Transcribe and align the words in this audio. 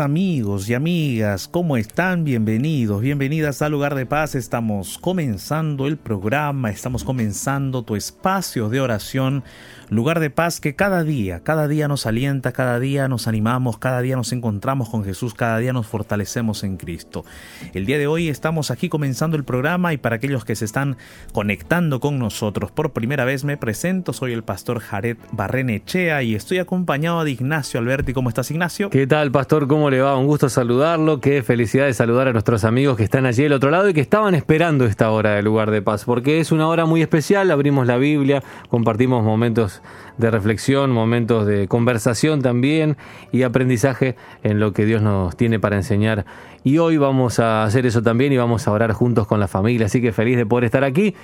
Amigos 0.00 0.68
y 0.68 0.74
amigas, 0.74 1.48
¿cómo 1.48 1.76
están? 1.76 2.24
Bienvenidos, 2.24 3.00
bienvenidas 3.00 3.62
al 3.62 3.72
lugar 3.72 3.94
de 3.94 4.06
paz. 4.06 4.34
Estamos 4.34 4.96
comenzando 4.96 5.86
el 5.86 5.98
programa, 5.98 6.70
estamos 6.70 7.04
comenzando 7.04 7.82
tu 7.82 7.96
espacio 7.96 8.68
de 8.68 8.80
oración 8.80 9.44
lugar 9.92 10.20
de 10.20 10.30
paz 10.30 10.58
que 10.58 10.74
cada 10.74 11.04
día, 11.04 11.40
cada 11.40 11.68
día 11.68 11.86
nos 11.86 12.06
alienta, 12.06 12.52
cada 12.52 12.80
día 12.80 13.08
nos 13.08 13.28
animamos, 13.28 13.76
cada 13.76 14.00
día 14.00 14.16
nos 14.16 14.32
encontramos 14.32 14.88
con 14.88 15.04
Jesús, 15.04 15.34
cada 15.34 15.58
día 15.58 15.74
nos 15.74 15.86
fortalecemos 15.86 16.64
en 16.64 16.78
Cristo. 16.78 17.26
El 17.74 17.84
día 17.84 17.98
de 17.98 18.06
hoy 18.06 18.30
estamos 18.30 18.70
aquí 18.70 18.88
comenzando 18.88 19.36
el 19.36 19.44
programa 19.44 19.92
y 19.92 19.98
para 19.98 20.16
aquellos 20.16 20.46
que 20.46 20.56
se 20.56 20.64
están 20.64 20.96
conectando 21.34 22.00
con 22.00 22.18
nosotros 22.18 22.70
por 22.70 22.92
primera 22.92 23.26
vez 23.26 23.44
me 23.44 23.58
presento, 23.58 24.14
soy 24.14 24.32
el 24.32 24.42
pastor 24.42 24.80
Jared 24.80 25.18
Barrenechea 25.32 26.22
y 26.22 26.34
estoy 26.34 26.58
acompañado 26.58 27.22
de 27.24 27.32
Ignacio 27.32 27.78
Alberti. 27.78 28.14
¿Cómo 28.14 28.30
estás 28.30 28.50
Ignacio? 28.50 28.88
¿Qué 28.88 29.06
tal 29.06 29.30
pastor? 29.30 29.68
¿Cómo 29.68 29.90
le 29.90 30.00
va? 30.00 30.16
Un 30.16 30.26
gusto 30.26 30.48
saludarlo, 30.48 31.20
qué 31.20 31.42
felicidad 31.42 31.84
de 31.84 31.92
saludar 31.92 32.28
a 32.28 32.32
nuestros 32.32 32.64
amigos 32.64 32.96
que 32.96 33.04
están 33.04 33.26
allí 33.26 33.42
del 33.42 33.52
otro 33.52 33.70
lado 33.70 33.90
y 33.90 33.92
que 33.94 34.00
estaban 34.00 34.34
esperando 34.34 34.86
esta 34.86 35.10
hora 35.10 35.34
del 35.34 35.44
lugar 35.44 35.70
de 35.70 35.82
paz, 35.82 36.06
porque 36.06 36.40
es 36.40 36.50
una 36.50 36.66
hora 36.66 36.86
muy 36.86 37.02
especial, 37.02 37.50
abrimos 37.50 37.86
la 37.86 37.98
Biblia, 37.98 38.42
compartimos 38.70 39.22
momentos 39.22 39.81
de 40.18 40.30
reflexión, 40.30 40.90
momentos 40.90 41.46
de 41.46 41.68
conversación 41.68 42.42
también 42.42 42.96
y 43.32 43.42
aprendizaje 43.42 44.16
en 44.42 44.60
lo 44.60 44.72
que 44.72 44.84
Dios 44.84 45.02
nos 45.02 45.36
tiene 45.36 45.58
para 45.58 45.76
enseñar. 45.76 46.24
Y 46.64 46.78
hoy 46.78 46.96
vamos 46.96 47.38
a 47.38 47.64
hacer 47.64 47.86
eso 47.86 48.02
también 48.02 48.32
y 48.32 48.36
vamos 48.36 48.68
a 48.68 48.72
orar 48.72 48.92
juntos 48.92 49.26
con 49.26 49.40
la 49.40 49.48
familia. 49.48 49.86
Así 49.86 50.00
que 50.00 50.12
feliz 50.12 50.36
de 50.36 50.46
poder 50.46 50.64
estar 50.64 50.84
aquí 50.84 51.14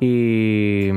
y, 0.00 0.90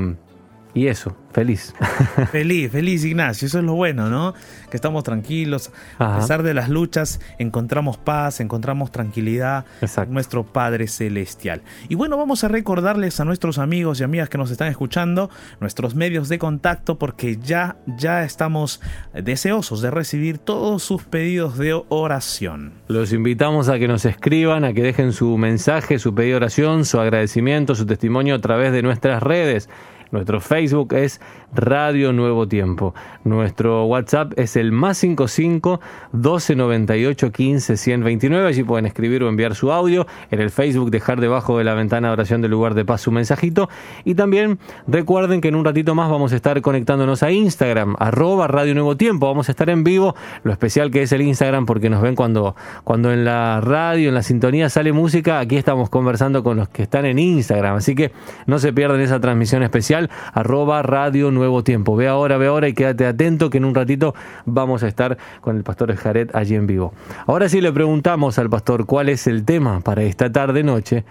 y 0.74 0.88
eso, 0.88 1.16
Feliz. 1.34 1.74
Feliz, 2.32 2.72
feliz 2.72 3.04
Ignacio, 3.04 3.48
eso 3.48 3.58
es 3.58 3.66
lo 3.66 3.74
bueno, 3.74 4.08
¿no? 4.08 4.36
Que 4.70 4.78
estamos 4.78 5.04
tranquilos, 5.04 5.72
a 5.98 6.20
pesar 6.20 6.44
de 6.44 6.54
las 6.54 6.70
luchas, 6.70 7.20
encontramos 7.40 7.98
paz, 7.98 8.40
encontramos 8.40 8.92
tranquilidad 8.92 9.66
en 9.82 10.14
nuestro 10.14 10.44
Padre 10.44 10.88
Celestial. 10.88 11.64
Y 11.90 11.96
bueno, 11.96 12.18
vamos 12.18 12.44
a 12.44 12.50
recordarles 12.50 13.20
a 13.20 13.26
nuestros 13.26 13.58
amigos 13.58 14.00
y 14.00 14.04
amigas 14.04 14.30
que 14.30 14.38
nos 14.38 14.52
están 14.52 14.68
escuchando 14.68 15.32
nuestros 15.60 15.96
medios 15.96 16.30
de 16.30 16.38
contacto 16.38 17.00
porque 17.00 17.38
ya, 17.38 17.78
ya 17.98 18.24
estamos 18.24 18.80
deseosos 19.14 19.82
de 19.82 19.90
recibir 19.90 20.38
todos 20.38 20.84
sus 20.84 21.04
pedidos 21.04 21.58
de 21.58 21.82
oración. 21.90 22.74
Los 22.88 23.12
invitamos 23.12 23.70
a 23.70 23.80
que 23.80 23.88
nos 23.88 24.06
escriban, 24.06 24.66
a 24.66 24.74
que 24.74 24.84
dejen 24.84 25.14
su 25.14 25.36
mensaje, 25.40 25.98
su 25.98 26.14
pedido 26.14 26.34
de 26.34 26.38
oración, 26.38 26.86
su 26.86 27.00
agradecimiento, 27.00 27.74
su 27.74 27.88
testimonio 27.88 28.36
a 28.36 28.40
través 28.40 28.72
de 28.72 28.84
nuestras 28.84 29.24
redes. 29.24 29.68
Nuestro 30.14 30.40
Facebook 30.40 30.94
es 30.94 31.20
Radio 31.56 32.14
Nuevo 32.14 32.48
Tiempo. 32.48 32.94
Nuestro 33.24 33.86
WhatsApp 33.86 34.34
es 34.38 34.56
el 34.56 34.72
más 34.72 35.00
55 35.00 35.82
1298 36.12 37.32
15 37.32 37.78
129. 37.78 38.48
Allí 38.48 38.64
pueden 38.64 38.86
escribir 38.86 39.24
o 39.24 39.28
enviar 39.28 39.56
su 39.56 39.72
audio. 39.72 40.06
En 40.30 40.40
el 40.40 40.52
Facebook 40.52 40.92
dejar 40.92 41.20
debajo 41.20 41.58
de 41.58 41.64
la 41.64 41.74
ventana 41.74 42.10
de 42.10 42.14
oración 42.14 42.42
del 42.42 42.52
lugar 42.52 42.76
de 42.76 42.86
paz 42.86 43.02
su 43.02 43.12
mensajito. 43.12 43.70
Y 44.06 44.14
también 44.14 44.60
recuerden 44.86 45.42
que 45.42 45.48
en 45.48 45.56
un 45.56 45.66
ratito 45.66 45.96
más 45.96 46.12
vamos 46.12 46.32
a 46.32 46.36
estar 46.36 46.62
conectándonos 46.62 47.24
a 47.24 47.32
Instagram, 47.32 47.96
arroba 47.98 48.48
Radio 48.48 48.76
Nuevo 48.76 48.96
Tiempo. 48.96 49.26
Vamos 49.26 49.50
a 49.50 49.54
estar 49.54 49.72
en 49.72 49.84
vivo. 49.84 50.16
Lo 50.44 50.52
especial 50.52 50.92
que 50.92 51.02
es 51.02 51.12
el 51.12 51.24
Instagram 51.24 51.66
porque 51.66 51.90
nos 51.90 52.04
ven 52.04 52.14
cuando, 52.14 52.56
cuando 52.84 53.12
en 53.12 53.26
la 53.26 53.62
radio, 53.62 54.10
en 54.10 54.16
la 54.16 54.22
sintonía 54.22 54.70
sale 54.70 54.94
música. 54.94 55.40
Aquí 55.40 55.58
estamos 55.58 55.90
conversando 55.90 56.44
con 56.44 56.58
los 56.58 56.70
que 56.70 56.84
están 56.84 57.06
en 57.06 57.18
Instagram. 57.18 57.78
Así 57.78 57.96
que 57.96 58.12
no 58.46 58.60
se 58.60 58.74
pierdan 58.74 59.02
esa 59.02 59.20
transmisión 59.20 59.64
especial, 59.64 60.03
arroba 60.34 60.82
Radio 60.82 61.32
Nuevo 61.32 61.64
tiempo. 61.64 61.96
Ve 61.96 62.08
ahora, 62.08 62.38
ve 62.38 62.48
ahora 62.48 62.68
y 62.68 62.74
quédate 62.74 63.06
atento 63.06 63.50
que 63.50 63.58
en 63.58 63.66
un 63.66 63.76
ratito 63.76 64.14
vamos 64.46 64.84
a 64.84 64.88
estar 64.88 65.18
con 65.42 65.58
el 65.58 65.64
pastor 65.64 65.96
Jared 65.96 66.30
allí 66.34 66.56
en 66.56 66.68
vivo. 66.68 66.94
Ahora 67.28 67.50
sí 67.50 67.62
le 67.62 67.72
preguntamos 67.72 68.40
al 68.40 68.50
pastor 68.50 68.86
cuál 68.86 69.10
es 69.10 69.28
el 69.28 69.46
tema 69.46 69.82
para 69.82 70.04
esta 70.04 70.32
tarde 70.32 70.64
noche 70.64 71.04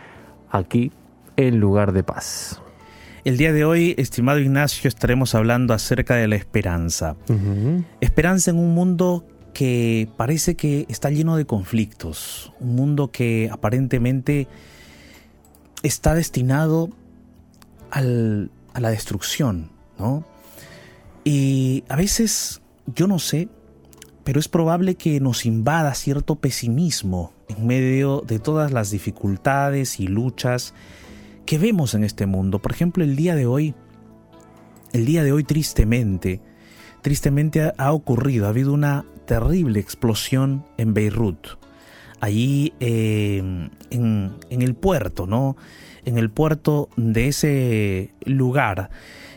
aquí 0.51 0.93
en 1.37 1.61
lugar 1.61 1.93
de 1.93 2.03
paz. 2.03 2.61
El 3.25 3.37
día 3.37 3.53
de 3.53 3.65
hoy, 3.65 3.95
estimado 3.99 4.41
Ignacio, 4.41 4.89
estaremos 4.89 5.37
hablando 5.37 5.75
acerca 5.75 6.17
de 6.17 6.27
la 6.27 6.35
esperanza. 6.35 7.15
Esperanza 8.01 8.51
en 8.51 8.59
un 8.59 8.75
mundo 8.75 9.25
que 9.55 10.09
parece 10.17 10.57
que 10.57 10.87
está 10.89 11.11
lleno 11.11 11.37
de 11.37 11.45
conflictos, 11.45 12.53
un 12.59 12.75
mundo 12.75 13.13
que 13.13 13.49
aparentemente 13.53 14.49
está 15.83 16.15
destinado 16.15 16.91
a 18.73 18.81
la 18.81 18.91
destrucción, 18.91 19.71
y 21.25 21.85
a 21.89 21.97
veces, 21.97 22.61
yo 22.87 23.07
no 23.07 23.19
sé, 23.19 23.49
pero 24.25 24.41
es 24.41 24.49
probable 24.49 24.95
que 24.95 25.21
nos 25.21 25.47
invada 25.47 25.95
cierto 25.95 26.37
pesimismo 26.37 27.33
en 27.49 27.67
medio 27.67 28.23
de 28.27 28.39
todas 28.39 28.73
las 28.73 28.91
dificultades 28.91 30.01
y 30.01 30.07
luchas 30.07 30.75
que 31.47 31.59
vemos 31.59 31.95
en 31.95 32.05
este 32.05 32.27
mundo. 32.27 32.61
Por 32.61 32.73
ejemplo, 32.73 33.05
el 33.05 33.17
día 33.17 33.35
de 33.35 33.47
hoy, 33.47 33.75
el 34.93 35.05
día 35.07 35.23
de 35.25 35.33
hoy 35.33 35.45
tristemente, 35.45 36.41
tristemente 37.03 37.73
ha 37.77 37.93
ocurrido, 37.93 38.47
ha 38.47 38.51
habido 38.51 38.73
una 38.73 39.05
terrible 39.27 39.81
explosión 39.81 40.65
en 40.77 40.95
Beirut, 40.95 41.47
allí 42.21 42.73
eh, 42.81 43.39
en 43.91 44.63
el 44.63 44.75
puerto, 44.75 45.27
¿no? 45.27 45.57
En 46.05 46.19
el 46.19 46.31
puerto 46.31 46.89
de 46.97 47.29
ese 47.29 48.15
lugar 48.25 48.91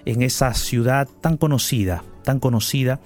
en 0.05 0.21
esa 0.21 0.53
ciudad 0.53 1.09
tan 1.21 1.37
conocida, 1.37 2.03
tan 2.23 2.39
conocida, 2.39 3.01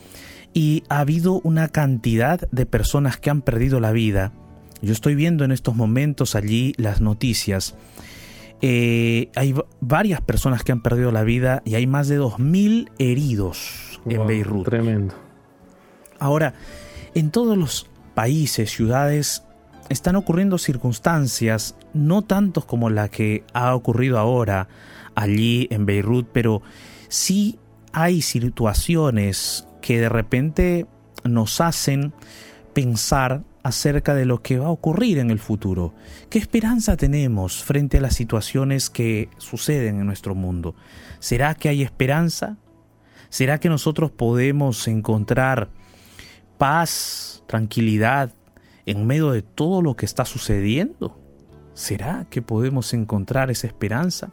y 0.54 0.84
ha 0.90 1.00
habido 1.00 1.40
una 1.44 1.70
cantidad 1.70 2.42
de 2.52 2.66
personas 2.66 3.18
que 3.18 3.30
han 3.30 3.42
perdido 3.42 3.80
la 3.80 3.92
vida. 3.92 4.34
Yo 4.82 4.94
estoy 4.94 5.16
viendo 5.16 5.44
en 5.44 5.52
estos 5.52 5.76
momentos 5.76 6.36
allí 6.36 6.74
las 6.78 7.02
noticias. 7.02 7.76
Eh, 8.62 9.30
hay 9.36 9.56
varias 9.80 10.22
personas 10.22 10.64
que 10.64 10.72
han 10.72 10.82
perdido 10.82 11.12
la 11.12 11.24
vida 11.24 11.62
y 11.66 11.76
hay 11.76 11.88
más 11.88 12.08
de 12.08 12.20
2.000 12.20 12.92
heridos 13.00 14.02
en 14.06 14.28
Beirut. 14.28 14.66
Tremendo. 14.66 15.16
Ahora, 16.20 16.54
en 17.16 17.32
todos 17.32 17.58
los 17.58 17.90
países, 18.16 18.72
ciudades, 18.72 19.44
están 19.90 20.16
ocurriendo 20.16 20.58
circunstancias, 20.58 21.76
no 21.94 22.22
tantos 22.22 22.66
como 22.66 22.90
la 22.90 23.10
que 23.10 23.44
ha 23.54 23.76
ocurrido 23.76 24.20
ahora 24.20 24.68
allí 25.16 25.68
en 25.72 25.86
Beirut, 25.86 26.28
pero 26.32 26.62
sí 27.08 27.60
hay 27.92 28.22
situaciones 28.22 29.68
que 29.82 30.00
de 30.00 30.10
repente 30.10 30.86
nos 31.24 31.60
hacen 31.60 32.14
pensar 32.74 33.44
acerca 33.64 34.16
de 34.16 34.26
lo 34.26 34.42
que 34.42 34.60
va 34.60 34.68
a 34.68 34.72
ocurrir 34.72 35.18
en 35.18 35.32
el 35.32 35.40
futuro. 35.40 35.94
¿Qué 36.30 36.40
esperanza 36.40 36.96
tenemos 36.96 37.64
frente 37.64 37.98
a 37.98 38.02
las 38.02 38.16
situaciones 38.16 38.90
que 38.90 39.30
suceden 39.38 40.00
en 40.00 40.06
nuestro 40.06 40.36
mundo? 40.36 40.76
¿Será 41.20 41.56
que 41.56 41.70
hay 41.70 41.82
esperanza? 41.82 42.58
¿Será 43.30 43.60
que 43.60 43.70
nosotros 43.70 44.12
podemos 44.12 44.88
encontrar 44.88 45.70
paz, 46.58 47.44
tranquilidad 47.48 48.32
en 48.90 49.06
medio 49.08 49.32
de 49.32 49.42
todo 49.42 49.82
lo 49.82 49.96
que 49.96 50.06
está 50.06 50.26
sucediendo? 50.26 51.20
¿Será 51.74 52.28
que 52.30 52.42
podemos 52.42 52.94
encontrar 52.94 53.52
esa 53.52 53.68
esperanza? 53.68 54.32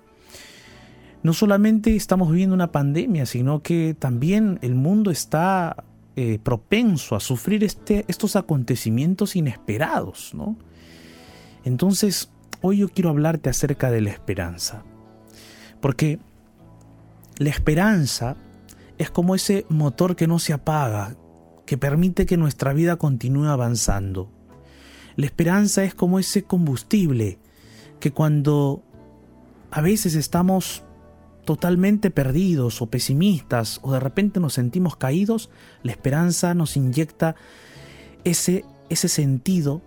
no 1.27 1.33
solamente 1.33 1.97
estamos 1.97 2.31
viviendo 2.31 2.55
una 2.55 2.71
pandemia, 2.71 3.27
sino 3.27 3.61
que 3.61 3.97
también 3.99 4.61
el 4.63 4.77
mundo 4.77 5.11
está 5.11 5.85
eh, 6.15 6.39
propenso 6.41 7.17
a 7.17 7.21
sufrir 7.21 7.65
este, 7.65 8.05
estos 8.07 8.37
acontecimientos 8.37 9.35
inesperados, 9.35 10.33
¿no? 10.35 10.57
Entonces, 11.65 12.31
hoy 12.61 12.79
yo 12.79 12.89
quiero 12.89 13.11
hablarte 13.11 13.51
acerca 13.51 13.91
de 13.91 14.03
la 14.03 14.11
esperanza. 14.11 14.85
Porque 15.81 16.21
la 17.39 17.51
esperanza 17.51 18.37
es 18.97 19.11
como 19.11 19.35
ese 19.35 19.67
motor 19.69 20.15
que 20.15 20.29
no 20.29 20.39
se 20.39 20.53
apaga, 20.53 21.17
que 21.67 21.77
permite 21.77 22.25
que 22.25 22.37
nuestra 22.37 22.73
vida 22.73 22.95
continúe 22.97 23.47
avanzando. 23.47 24.31
La 25.17 25.27
esperanza 25.27 25.85
es 25.85 25.95
como 25.95 26.19
ese 26.19 26.45
combustible 26.45 27.39
que 28.01 28.13
cuando 28.13 28.83
a 29.71 29.81
veces 29.81 30.15
estamos 30.15 30.83
totalmente 31.45 32.11
perdidos 32.11 32.83
o 32.83 32.87
pesimistas 32.87 33.81
o 33.83 33.93
de 33.93 34.01
repente 34.01 34.41
nos 34.41 34.55
sentimos 34.55 34.97
caídos, 34.97 35.49
la 35.83 35.93
esperanza 35.93 36.55
nos 36.55 36.77
inyecta 36.77 37.37
ese, 38.25 38.65
ese 38.91 39.09
sentido 39.09 39.81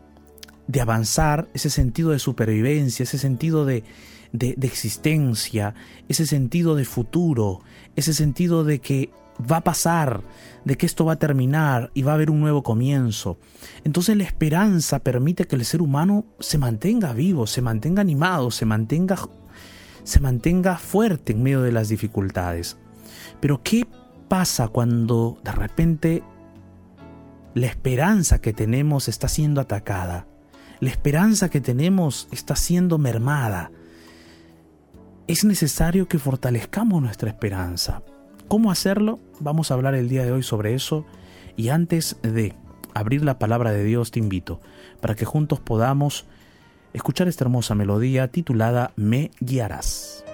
de 0.68 0.81
avanzar, 0.81 1.50
ese 1.54 1.70
sentido 1.70 2.12
de 2.12 2.20
supervivencia, 2.20 3.04
ese 3.04 3.18
sentido 3.18 3.66
de, 3.66 3.84
de, 4.31 4.56
existencia, 4.62 5.74
ese 6.08 6.26
sentido 6.26 6.76
de 6.76 6.86
futuro, 6.86 7.62
ese 7.96 8.14
sentido 8.14 8.64
de 8.64 8.80
que 8.80 9.10
va 9.40 9.58
a 9.58 9.64
pasar, 9.64 10.22
de 10.66 10.78
que 10.78 10.86
esto 10.86 11.06
va 11.06 11.14
a 11.14 11.20
terminar 11.20 11.92
y 11.94 12.04
va 12.04 12.12
a 12.12 12.16
haber 12.16 12.30
un 12.30 12.40
nuevo 12.40 12.64
comienzo. 12.64 13.38
Entonces 13.84 14.18
la 14.18 14.24
esperanza 14.24 15.00
permite 15.00 15.46
que 15.46 15.56
el 15.56 15.66
ser 15.66 15.82
humano 15.82 16.26
se 16.40 16.58
mantenga 16.58 17.14
vivo, 17.14 17.48
se 17.48 17.62
mantenga 17.62 18.02
animado, 18.02 18.52
se 18.52 18.66
mantenga 18.66 19.18
se 20.04 20.20
mantenga 20.20 20.78
fuerte 20.78 21.34
en 21.34 21.44
medio 21.44 21.62
de 21.62 21.72
las 21.72 21.90
dificultades. 21.90 22.78
Pero 23.40 23.62
¿qué 23.62 23.86
pasa 24.30 24.70
cuando 24.70 25.38
de 25.44 25.52
repente 25.52 26.24
la 27.56 27.66
esperanza 27.66 28.40
que 28.40 28.54
tenemos 28.54 29.08
está 29.08 29.28
siendo 29.28 29.60
atacada. 29.60 30.28
La 30.80 30.90
esperanza 30.90 31.50
que 31.50 31.60
tenemos 31.60 32.30
está 32.32 32.56
siendo 32.56 32.98
mermada. 32.98 33.72
Es 35.28 35.44
necesario 35.44 36.08
que 36.08 36.20
fortalezcamos 36.20 37.02
nuestra 37.02 37.30
esperanza. 37.30 38.04
¿Cómo 38.50 38.72
hacerlo? 38.72 39.19
Vamos 39.40 39.69
a 39.69 39.75
hablar 39.75 39.94
el 39.94 40.10
día 40.10 40.25
de 40.25 40.31
hoy 40.31 40.42
sobre 40.42 40.74
eso. 40.74 41.06
Y 41.56 41.69
antes 41.69 42.18
de 42.24 42.56
abrir 42.96 43.24
la 43.24 43.38
palabra 43.38 43.72
de 43.72 43.84
Dios, 43.84 44.10
te 44.10 44.18
invito 44.18 44.60
para 45.01 45.13
que 45.13 45.24
juntos 45.24 45.60
podamos 45.60 46.25
escuchar 46.94 47.28
esta 47.28 47.44
hermosa 47.44 47.75
melodía 47.75 48.30
titulada 48.30 48.92
Me 48.96 49.30
guiarás. 49.40 50.25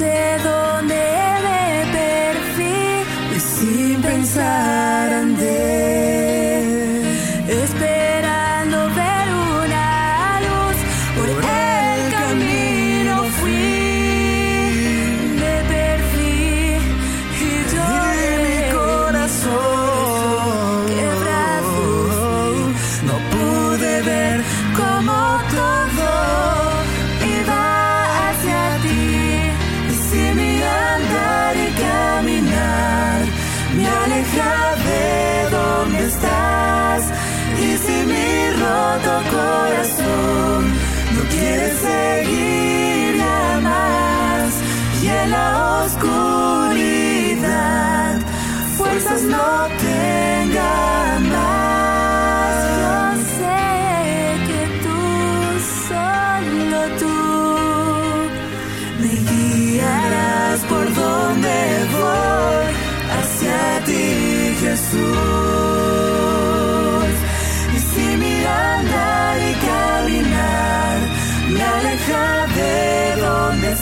No 0.00 0.59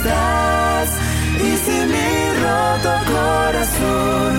y 0.06 1.56
si 1.64 1.76
mi 1.92 2.10
roto 2.42 2.92
corazón 3.12 4.32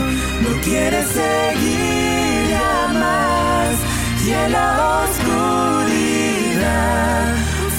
quiere 0.62 1.04
seguir 1.04 2.56
a 2.56 2.88
más 2.94 3.76
y 4.26 4.32
en 4.32 4.52
la 4.52 5.04
oscuridad 5.04 6.16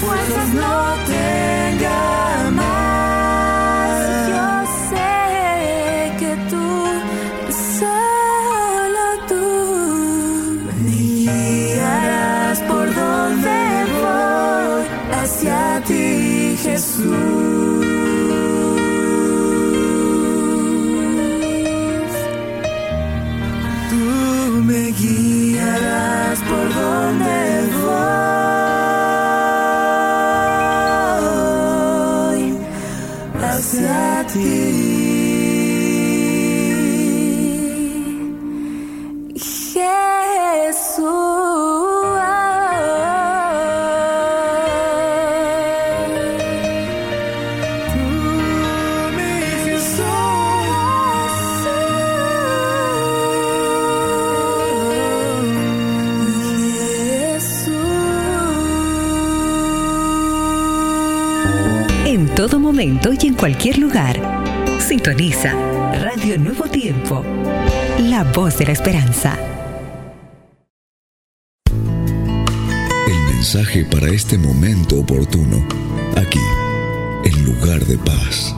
fuerzas 0.00 0.48
no 0.54 0.94
tenga 1.06 2.19
y 62.82 63.26
en 63.26 63.34
cualquier 63.34 63.76
lugar. 63.76 64.18
Sintoniza 64.80 65.52
Radio 66.00 66.38
Nuevo 66.38 66.64
Tiempo, 66.64 67.22
la 67.98 68.24
voz 68.24 68.56
de 68.56 68.64
la 68.64 68.72
esperanza. 68.72 69.38
El 73.06 73.34
mensaje 73.34 73.84
para 73.84 74.08
este 74.08 74.38
momento 74.38 75.00
oportuno, 75.00 75.62
aquí, 76.16 76.40
en 77.24 77.44
lugar 77.44 77.84
de 77.84 77.98
paz. 77.98 78.56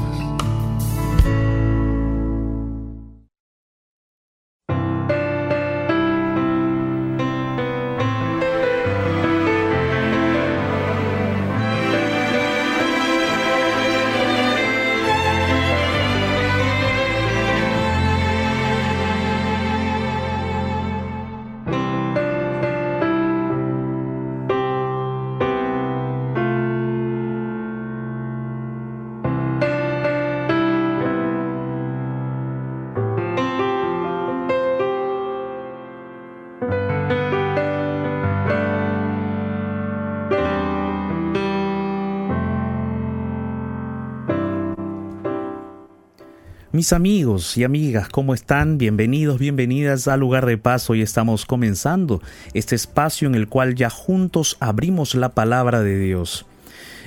Mis 46.82 46.92
amigos 46.92 47.56
y 47.56 47.62
amigas, 47.62 48.08
¿cómo 48.08 48.34
están? 48.34 48.76
Bienvenidos, 48.76 49.38
bienvenidas 49.38 50.08
al 50.08 50.18
lugar 50.18 50.46
de 50.46 50.58
paz. 50.58 50.90
Hoy 50.90 51.00
estamos 51.00 51.46
comenzando 51.46 52.20
este 52.54 52.74
espacio 52.74 53.28
en 53.28 53.36
el 53.36 53.46
cual 53.46 53.76
ya 53.76 53.88
juntos 53.88 54.56
abrimos 54.58 55.14
la 55.14 55.28
palabra 55.28 55.80
de 55.84 55.96
Dios. 55.96 56.44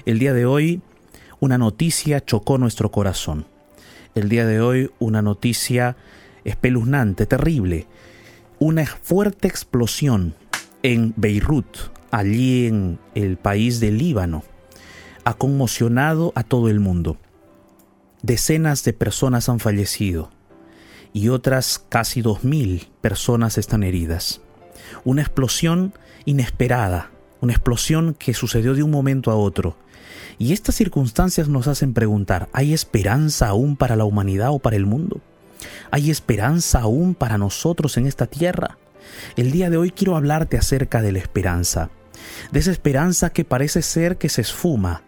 El 0.06 0.18
día 0.18 0.32
de 0.32 0.46
hoy 0.46 0.82
una 1.42 1.58
noticia 1.58 2.24
chocó 2.24 2.58
nuestro 2.58 2.90
corazón. 2.90 3.48
El 4.16 4.30
día 4.30 4.46
de 4.46 4.62
hoy 4.62 4.92
una 4.98 5.22
noticia 5.22 5.98
espeluznante, 6.46 7.26
terrible. 7.26 7.86
Una 8.60 8.86
fuerte 8.86 9.50
explosión 9.50 10.36
en 10.84 11.14
Beirut, 11.18 11.92
allí 12.12 12.68
en 12.68 12.98
el 13.14 13.36
país 13.36 13.82
del 13.82 13.98
Líbano. 13.98 14.46
Ha 15.26 15.34
conmocionado 15.34 16.32
a 16.34 16.44
todo 16.44 16.70
el 16.70 16.80
mundo. 16.80 17.18
Decenas 18.26 18.84
de 18.84 18.92
personas 18.92 19.50
han 19.50 19.60
fallecido 19.60 20.32
y 21.14 21.30
otras 21.30 21.86
casi 21.90 22.24
2.000 22.24 22.88
personas 23.00 23.60
están 23.60 23.84
heridas. 23.84 24.42
Una 25.04 25.22
explosión 25.22 25.94
inesperada, 26.26 27.12
una 27.40 27.54
explosión 27.54 28.16
que 28.16 28.34
sucedió 28.34 28.74
de 28.74 28.82
un 28.82 28.90
momento 28.90 29.30
a 29.30 29.36
otro. 29.36 29.78
Y 30.40 30.54
estas 30.54 30.74
circunstancias 30.74 31.50
nos 31.50 31.68
hacen 31.68 31.94
preguntar, 31.94 32.50
¿hay 32.52 32.74
esperanza 32.74 33.50
aún 33.50 33.76
para 33.76 33.96
la 33.96 34.06
humanidad 34.06 34.50
o 34.50 34.58
para 34.58 34.76
el 34.76 34.88
mundo? 34.88 35.22
¿Hay 35.92 36.10
esperanza 36.10 36.80
aún 36.80 37.14
para 37.14 37.38
nosotros 37.38 37.96
en 37.96 38.08
esta 38.08 38.26
tierra? 38.26 38.80
El 39.36 39.52
día 39.52 39.70
de 39.70 39.78
hoy 39.78 39.92
quiero 39.92 40.16
hablarte 40.16 40.58
acerca 40.58 41.04
de 41.04 41.12
la 41.12 41.20
esperanza, 41.20 41.92
de 42.52 42.60
esa 42.60 42.72
esperanza 42.72 43.30
que 43.30 43.46
parece 43.46 43.84
ser 43.84 44.18
que 44.18 44.30
se 44.30 44.42
esfuma, 44.42 45.04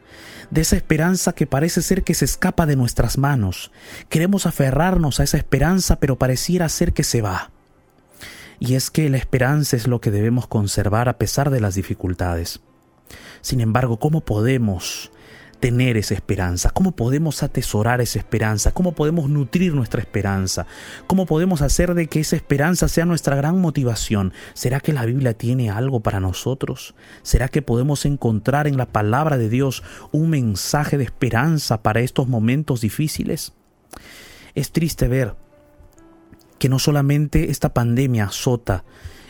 de 0.51 0.61
esa 0.61 0.75
esperanza 0.75 1.33
que 1.33 1.47
parece 1.47 1.81
ser 1.81 2.03
que 2.03 2.13
se 2.13 2.25
escapa 2.25 2.65
de 2.65 2.75
nuestras 2.75 3.17
manos. 3.17 3.71
Queremos 4.09 4.45
aferrarnos 4.45 5.19
a 5.19 5.23
esa 5.23 5.37
esperanza, 5.37 5.99
pero 5.99 6.17
pareciera 6.17 6.69
ser 6.69 6.93
que 6.93 7.03
se 7.03 7.21
va. 7.21 7.51
Y 8.59 8.75
es 8.75 8.89
que 8.89 9.09
la 9.09 9.17
esperanza 9.17 9.75
es 9.75 9.87
lo 9.87 10.01
que 10.01 10.11
debemos 10.11 10.47
conservar 10.47 11.09
a 11.09 11.17
pesar 11.17 11.49
de 11.49 11.61
las 11.61 11.75
dificultades. 11.75 12.61
Sin 13.41 13.61
embargo, 13.61 13.99
¿cómo 13.99 14.21
podemos 14.21 15.11
tener 15.59 15.97
esa 15.97 16.13
esperanza? 16.13 16.69
¿Cómo 16.69 16.95
podemos 16.95 17.43
atesorar 17.43 18.01
esa 18.01 18.19
esperanza? 18.19 18.71
¿Cómo 18.71 18.93
podemos 18.93 19.29
nutrir 19.29 19.73
nuestra 19.73 20.01
esperanza? 20.01 20.65
¿Cómo 21.07 21.25
podemos 21.25 21.61
hacer 21.61 21.93
de 21.93 22.07
que 22.07 22.19
esa 22.19 22.35
esperanza 22.35 22.87
sea 22.87 23.05
nuestra 23.05 23.35
gran 23.35 23.59
motivación? 23.59 24.33
¿Será 24.53 24.79
que 24.79 24.93
la 24.93 25.05
Biblia 25.05 25.33
tiene 25.33 25.69
algo 25.69 26.01
para 26.01 26.19
nosotros? 26.19 26.95
¿Será 27.23 27.47
que 27.47 27.61
podemos 27.61 28.05
encontrar 28.05 28.67
en 28.67 28.77
la 28.77 28.87
palabra 28.87 29.37
de 29.37 29.49
Dios 29.49 29.83
un 30.11 30.29
mensaje 30.29 30.97
de 30.97 31.03
esperanza 31.03 31.81
para 31.81 32.01
estos 32.01 32.27
momentos 32.27 32.81
difíciles? 32.81 33.53
Es 34.55 34.71
triste 34.71 35.07
ver 35.07 35.35
que 36.59 36.69
no 36.69 36.79
solamente 36.79 37.51
esta 37.51 37.73
pandemia 37.73 38.25
azota 38.25 38.83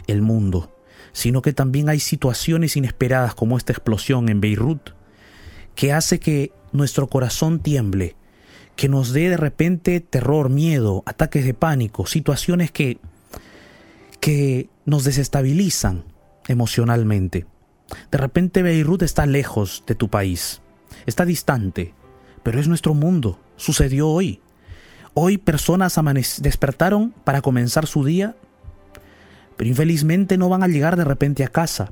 el 0.07 0.21
mundo, 0.21 0.73
sino 1.11 1.41
que 1.41 1.53
también 1.53 1.89
hay 1.89 1.99
situaciones 1.99 2.77
inesperadas 2.77 3.35
como 3.35 3.57
esta 3.57 3.73
explosión 3.73 4.29
en 4.29 4.39
Beirut, 4.39 4.96
que 5.77 5.93
hace 5.93 6.19
que 6.19 6.51
nuestro 6.71 7.07
corazón 7.07 7.59
tiemble, 7.59 8.15
que 8.75 8.89
nos 8.89 9.13
dé 9.13 9.29
de 9.29 9.37
repente 9.37 9.99
terror, 9.99 10.49
miedo, 10.49 11.03
ataques 11.05 11.45
de 11.45 11.53
pánico, 11.53 12.07
situaciones 12.07 12.71
que, 12.71 12.97
que 14.19 14.71
nos 14.85 15.03
desestabilizan 15.03 16.03
emocionalmente. 16.47 17.45
De 18.09 18.17
repente 18.17 18.63
Beirut 18.63 19.03
está 19.03 19.27
lejos 19.27 19.83
de 19.85 19.93
tu 19.93 20.09
país, 20.09 20.61
está 21.05 21.25
distante, 21.25 21.93
pero 22.41 22.59
es 22.59 22.67
nuestro 22.67 22.95
mundo, 22.95 23.39
sucedió 23.55 24.09
hoy. 24.09 24.41
Hoy 25.13 25.37
personas 25.37 25.99
despertaron 26.41 27.13
para 27.23 27.41
comenzar 27.41 27.85
su 27.85 28.03
día, 28.03 28.35
pero 29.57 29.69
infelizmente 29.69 30.39
no 30.39 30.49
van 30.49 30.63
a 30.63 30.67
llegar 30.67 30.97
de 30.97 31.03
repente 31.03 31.43
a 31.43 31.49
casa, 31.49 31.91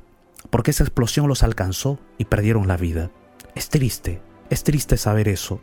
porque 0.50 0.72
esa 0.72 0.82
explosión 0.82 1.28
los 1.28 1.44
alcanzó 1.44 2.00
y 2.18 2.24
perdieron 2.24 2.66
la 2.66 2.76
vida. 2.76 3.12
Es 3.56 3.70
triste, 3.70 4.20
es 4.50 4.64
triste 4.64 4.98
saber 4.98 5.28
eso. 5.28 5.60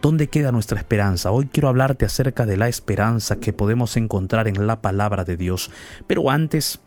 ¿Dónde 0.00 0.28
queda 0.28 0.50
nuestra 0.50 0.78
esperanza? 0.78 1.30
Hoy 1.30 1.46
quiero 1.52 1.68
hablarte 1.68 2.06
acerca 2.06 2.46
de 2.46 2.56
la 2.56 2.68
esperanza 2.68 3.36
que 3.36 3.52
podemos 3.52 3.98
encontrar 3.98 4.48
en 4.48 4.66
la 4.66 4.80
palabra 4.80 5.24
de 5.24 5.36
Dios. 5.36 5.70
Pero 6.06 6.30
antes, 6.30 6.80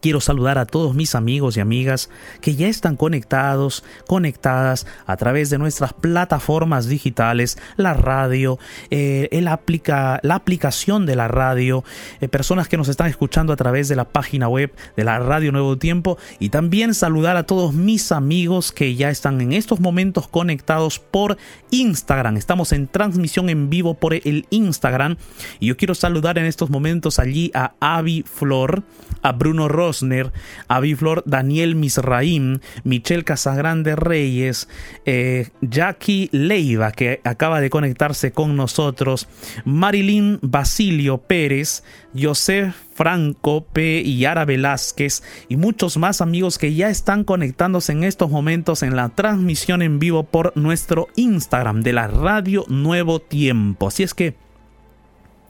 Quiero 0.00 0.20
saludar 0.20 0.58
a 0.58 0.66
todos 0.66 0.94
mis 0.94 1.16
amigos 1.16 1.56
y 1.56 1.60
amigas 1.60 2.08
que 2.40 2.54
ya 2.54 2.68
están 2.68 2.94
conectados, 2.94 3.82
conectadas 4.06 4.86
a 5.06 5.16
través 5.16 5.50
de 5.50 5.58
nuestras 5.58 5.92
plataformas 5.92 6.86
digitales, 6.86 7.58
la 7.76 7.94
radio, 7.94 8.60
eh, 8.90 9.28
el 9.32 9.48
aplica, 9.48 10.20
la 10.22 10.36
aplicación 10.36 11.04
de 11.04 11.16
la 11.16 11.26
radio, 11.26 11.82
eh, 12.20 12.28
personas 12.28 12.68
que 12.68 12.76
nos 12.76 12.88
están 12.88 13.08
escuchando 13.08 13.52
a 13.52 13.56
través 13.56 13.88
de 13.88 13.96
la 13.96 14.04
página 14.04 14.48
web 14.48 14.72
de 14.96 15.02
la 15.02 15.18
Radio 15.18 15.50
Nuevo 15.50 15.78
Tiempo 15.78 16.16
y 16.38 16.50
también 16.50 16.94
saludar 16.94 17.36
a 17.36 17.42
todos 17.42 17.74
mis 17.74 18.12
amigos 18.12 18.70
que 18.70 18.94
ya 18.94 19.10
están 19.10 19.40
en 19.40 19.52
estos 19.52 19.80
momentos 19.80 20.28
conectados 20.28 21.00
por 21.00 21.38
Instagram. 21.70 22.36
Estamos 22.36 22.72
en 22.72 22.86
transmisión 22.86 23.48
en 23.48 23.68
vivo 23.68 23.94
por 23.94 24.14
el 24.14 24.46
Instagram 24.50 25.16
y 25.58 25.66
yo 25.66 25.76
quiero 25.76 25.96
saludar 25.96 26.38
en 26.38 26.44
estos 26.44 26.70
momentos 26.70 27.18
allí 27.18 27.50
a 27.52 27.72
Avi 27.80 28.22
Flor, 28.22 28.84
a 29.22 29.32
Bruno 29.32 29.66
Ross, 29.66 29.77
Rosner, 29.78 30.32
Aviflor 30.66 31.22
Daniel 31.24 31.76
Misraim, 31.76 32.58
Michelle 32.82 33.22
Casagrande 33.22 33.94
Reyes, 33.94 34.68
eh, 35.06 35.50
Jackie 35.60 36.28
Leiva, 36.32 36.90
que 36.90 37.20
acaba 37.22 37.60
de 37.60 37.70
conectarse 37.70 38.32
con 38.32 38.56
nosotros, 38.56 39.28
Marilyn 39.64 40.40
Basilio 40.42 41.18
Pérez, 41.18 41.84
Joseph 42.20 42.74
Franco 42.94 43.64
P. 43.64 44.02
y 44.04 44.18
Yara 44.18 44.44
Velázquez 44.44 45.22
y 45.48 45.56
muchos 45.56 45.96
más 45.98 46.20
amigos 46.20 46.58
que 46.58 46.74
ya 46.74 46.88
están 46.88 47.22
conectándose 47.22 47.92
en 47.92 48.02
estos 48.02 48.28
momentos 48.28 48.82
en 48.82 48.96
la 48.96 49.10
transmisión 49.10 49.82
en 49.82 50.00
vivo 50.00 50.24
por 50.24 50.56
nuestro 50.56 51.06
Instagram 51.14 51.82
de 51.82 51.92
la 51.92 52.08
Radio 52.08 52.64
Nuevo 52.66 53.20
Tiempo. 53.20 53.86
Así 53.86 54.02
es 54.02 54.14
que 54.14 54.47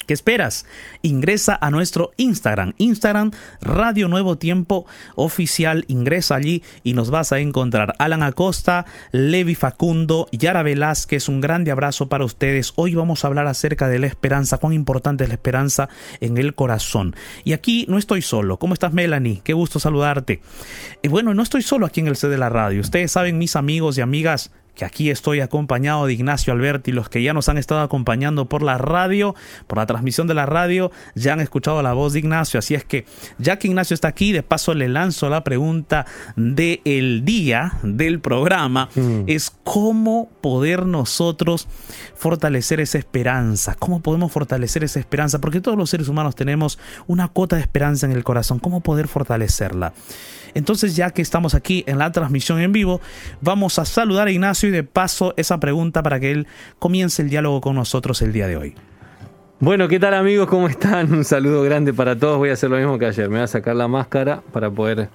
¿Qué 0.08 0.14
esperas? 0.14 0.64
Ingresa 1.02 1.58
a 1.60 1.70
nuestro 1.70 2.12
Instagram, 2.16 2.72
Instagram 2.78 3.30
Radio 3.60 4.08
Nuevo 4.08 4.38
Tiempo 4.38 4.86
Oficial. 5.16 5.84
Ingresa 5.86 6.34
allí 6.34 6.62
y 6.82 6.94
nos 6.94 7.10
vas 7.10 7.30
a 7.32 7.40
encontrar. 7.40 7.94
Alan 7.98 8.22
Acosta, 8.22 8.86
Levi 9.12 9.54
Facundo, 9.54 10.26
Yara 10.32 10.62
Velázquez, 10.62 11.28
un 11.28 11.42
grande 11.42 11.72
abrazo 11.72 12.08
para 12.08 12.24
ustedes. 12.24 12.72
Hoy 12.76 12.94
vamos 12.94 13.22
a 13.22 13.26
hablar 13.26 13.46
acerca 13.48 13.86
de 13.86 13.98
la 13.98 14.06
esperanza, 14.06 14.56
cuán 14.56 14.72
importante 14.72 15.24
es 15.24 15.28
la 15.28 15.34
esperanza 15.34 15.90
en 16.22 16.38
el 16.38 16.54
corazón. 16.54 17.14
Y 17.44 17.52
aquí 17.52 17.84
no 17.86 17.98
estoy 17.98 18.22
solo. 18.22 18.58
¿Cómo 18.58 18.72
estás, 18.72 18.94
Melanie? 18.94 19.42
Qué 19.44 19.52
gusto 19.52 19.78
saludarte. 19.78 20.40
Y 21.02 21.08
bueno, 21.08 21.34
no 21.34 21.42
estoy 21.42 21.60
solo 21.60 21.84
aquí 21.84 22.00
en 22.00 22.08
el 22.08 22.16
C 22.16 22.28
de 22.28 22.38
la 22.38 22.48
radio. 22.48 22.80
Ustedes 22.80 23.12
saben, 23.12 23.36
mis 23.36 23.56
amigos 23.56 23.98
y 23.98 24.00
amigas, 24.00 24.52
que 24.78 24.84
aquí 24.84 25.10
estoy 25.10 25.40
acompañado 25.40 26.06
de 26.06 26.12
Ignacio 26.12 26.52
Alberti, 26.52 26.92
los 26.92 27.08
que 27.08 27.20
ya 27.20 27.34
nos 27.34 27.48
han 27.48 27.58
estado 27.58 27.80
acompañando 27.80 28.48
por 28.48 28.62
la 28.62 28.78
radio, 28.78 29.34
por 29.66 29.78
la 29.78 29.86
transmisión 29.86 30.28
de 30.28 30.34
la 30.34 30.46
radio, 30.46 30.92
ya 31.16 31.32
han 31.32 31.40
escuchado 31.40 31.82
la 31.82 31.94
voz 31.94 32.12
de 32.12 32.20
Ignacio, 32.20 32.58
así 32.58 32.76
es 32.76 32.84
que 32.84 33.04
ya 33.38 33.58
que 33.58 33.66
Ignacio 33.66 33.94
está 33.94 34.06
aquí, 34.06 34.30
de 34.30 34.44
paso 34.44 34.74
le 34.74 34.88
lanzo 34.88 35.28
la 35.28 35.42
pregunta 35.42 36.06
del 36.36 37.24
día 37.24 37.72
del 37.82 38.20
programa, 38.20 38.88
mm. 38.94 39.24
es 39.26 39.52
cómo 39.64 40.30
poder 40.40 40.86
nosotros 40.86 41.66
fortalecer 42.14 42.78
esa 42.78 42.98
esperanza, 42.98 43.74
cómo 43.76 44.00
podemos 44.00 44.30
fortalecer 44.30 44.84
esa 44.84 45.00
esperanza, 45.00 45.40
porque 45.40 45.60
todos 45.60 45.76
los 45.76 45.90
seres 45.90 46.06
humanos 46.06 46.36
tenemos 46.36 46.78
una 47.08 47.26
cuota 47.26 47.56
de 47.56 47.62
esperanza 47.62 48.06
en 48.06 48.12
el 48.12 48.22
corazón, 48.22 48.60
cómo 48.60 48.80
poder 48.80 49.08
fortalecerla. 49.08 49.92
Entonces, 50.54 50.96
ya 50.96 51.10
que 51.10 51.22
estamos 51.22 51.54
aquí 51.54 51.84
en 51.86 51.98
la 51.98 52.12
transmisión 52.12 52.60
en 52.60 52.72
vivo, 52.72 53.00
vamos 53.40 53.78
a 53.78 53.84
saludar 53.84 54.28
a 54.28 54.30
Ignacio 54.30 54.68
y 54.68 54.72
de 54.72 54.84
paso 54.84 55.34
esa 55.36 55.58
pregunta 55.60 56.02
para 56.02 56.20
que 56.20 56.30
él 56.30 56.46
comience 56.78 57.22
el 57.22 57.30
diálogo 57.30 57.60
con 57.60 57.74
nosotros 57.74 58.22
el 58.22 58.32
día 58.32 58.46
de 58.46 58.56
hoy. 58.56 58.74
Bueno, 59.60 59.88
¿qué 59.88 59.98
tal 59.98 60.14
amigos? 60.14 60.46
¿Cómo 60.46 60.68
están? 60.68 61.12
Un 61.12 61.24
saludo 61.24 61.62
grande 61.62 61.92
para 61.92 62.16
todos. 62.16 62.38
Voy 62.38 62.50
a 62.50 62.52
hacer 62.52 62.70
lo 62.70 62.76
mismo 62.76 62.98
que 62.98 63.06
ayer. 63.06 63.28
Me 63.28 63.38
voy 63.38 63.44
a 63.44 63.48
sacar 63.48 63.74
la 63.74 63.88
máscara 63.88 64.42
para 64.52 64.70
poder 64.70 65.08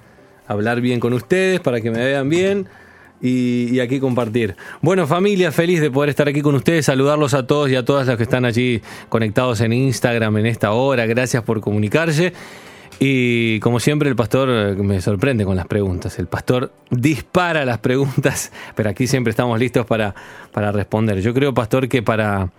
hablar 0.47 0.81
bien 0.81 0.99
con 0.99 1.13
ustedes, 1.13 1.61
para 1.61 1.79
que 1.79 1.89
me 1.89 2.03
vean 2.03 2.27
bien 2.29 2.67
y, 3.21 3.79
aquí 3.79 4.01
compartir. 4.01 4.57
Bueno, 4.81 5.07
familia, 5.07 5.51
feliz 5.53 5.79
de 5.79 5.89
poder 5.89 6.09
estar 6.09 6.27
aquí 6.27 6.41
con 6.41 6.55
ustedes, 6.55 6.85
saludarlos 6.85 7.33
a 7.33 7.47
todos 7.47 7.69
y 7.69 7.75
a 7.77 7.85
todas 7.85 8.05
las 8.05 8.17
que 8.17 8.23
están 8.23 8.43
allí 8.43 8.81
conectados 9.07 9.61
en 9.61 9.71
Instagram 9.71 10.37
en 10.37 10.45
esta 10.47 10.73
hora. 10.73 11.05
Gracias 11.05 11.41
por 11.43 11.61
comunicarse. 11.61 12.33
Y 12.99 13.59
como 13.59 13.79
siempre 13.79 14.09
el 14.09 14.15
pastor 14.15 14.49
eh, 14.49 14.75
me 14.75 15.01
sorprende 15.01 15.45
con 15.45 15.55
las 15.55 15.67
preguntas. 15.67 16.19
El 16.19 16.27
pastor 16.27 16.71
dispara 16.89 17.65
las 17.65 17.79
preguntas, 17.79 18.51
pero 18.75 18.89
aquí 18.89 19.07
siempre 19.07 19.31
estamos 19.31 19.59
listos 19.59 19.85
para, 19.85 20.15
para 20.51 20.71
responder. 20.71 21.21
Yo 21.21 21.33
creo, 21.33 21.53
pastor, 21.53 21.89
que 21.89 22.01
para, 22.01 22.51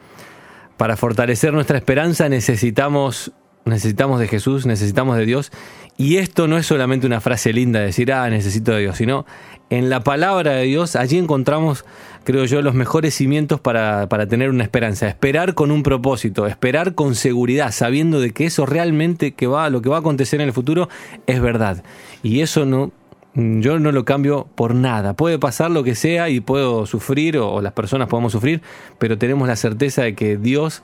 para 0.77 0.97
fortalecer 0.97 1.53
nuestra 1.53 1.79
esperanza 1.79 2.29
necesitamos, 2.29 3.33
necesitamos 3.65 4.21
de 4.21 4.29
Jesús, 4.29 4.67
necesitamos 4.67 5.17
de 5.17 5.27
Dios. 5.27 5.53
Y 5.97 6.17
esto 6.17 6.49
no 6.49 6.59
es 6.59 6.67
solamente 6.67 7.07
una 7.07 7.21
frase 7.21 7.53
linda 7.53 7.79
de 7.81 7.87
decir, 7.87 8.13
ah, 8.13 8.29
necesito 8.29 8.73
de 8.73 8.81
Dios, 8.81 8.97
sino 8.97 9.27
en 9.71 9.91
la 9.91 10.05
palabra 10.05 10.53
de 10.53 10.65
Dios, 10.65 10.97
allí 10.97 11.19
encontramos 11.19 11.85
creo 12.25 12.45
yo, 12.45 12.63
los 12.63 12.75
mejores 12.75 13.15
cimientos 13.15 13.61
para, 13.61 14.09
para 14.09 14.27
tener 14.27 14.51
una 14.51 14.65
esperanza. 14.65 15.07
Esperar 15.07 15.55
con 15.55 15.71
un 15.71 15.83
propósito, 15.83 16.47
esperar 16.47 16.95
con 16.95 17.15
seguridad, 17.15 17.71
sabiendo 17.71 18.21
de 18.21 18.33
que 18.33 18.47
eso 18.47 18.67
realmente 18.67 19.33
que 19.33 19.47
va, 19.47 19.71
lo 19.71 19.83
que 19.83 19.89
va 19.89 19.97
a 19.97 20.01
acontecer 20.01 20.41
en 20.41 20.49
el 20.49 20.53
futuro 20.53 20.89
es 21.27 21.41
verdad. 21.41 21.85
Y 22.23 22.41
eso 22.41 22.65
no, 22.67 22.93
yo 23.35 23.79
no 23.79 23.93
lo 23.93 24.05
cambio 24.05 24.49
por 24.55 24.75
nada. 24.75 25.15
Puede 25.15 25.39
pasar 25.39 25.71
lo 25.71 25.85
que 25.85 25.95
sea 25.95 26.29
y 26.29 26.41
puedo 26.41 26.87
sufrir 26.87 27.39
o, 27.39 27.53
o 27.53 27.63
las 27.63 27.73
personas 27.73 28.09
podemos 28.09 28.33
sufrir, 28.33 28.63
pero 28.99 29.19
tenemos 29.19 29.47
la 29.47 29.57
certeza 29.57 30.03
de 30.03 30.15
que 30.15 30.37
Dios 30.37 30.83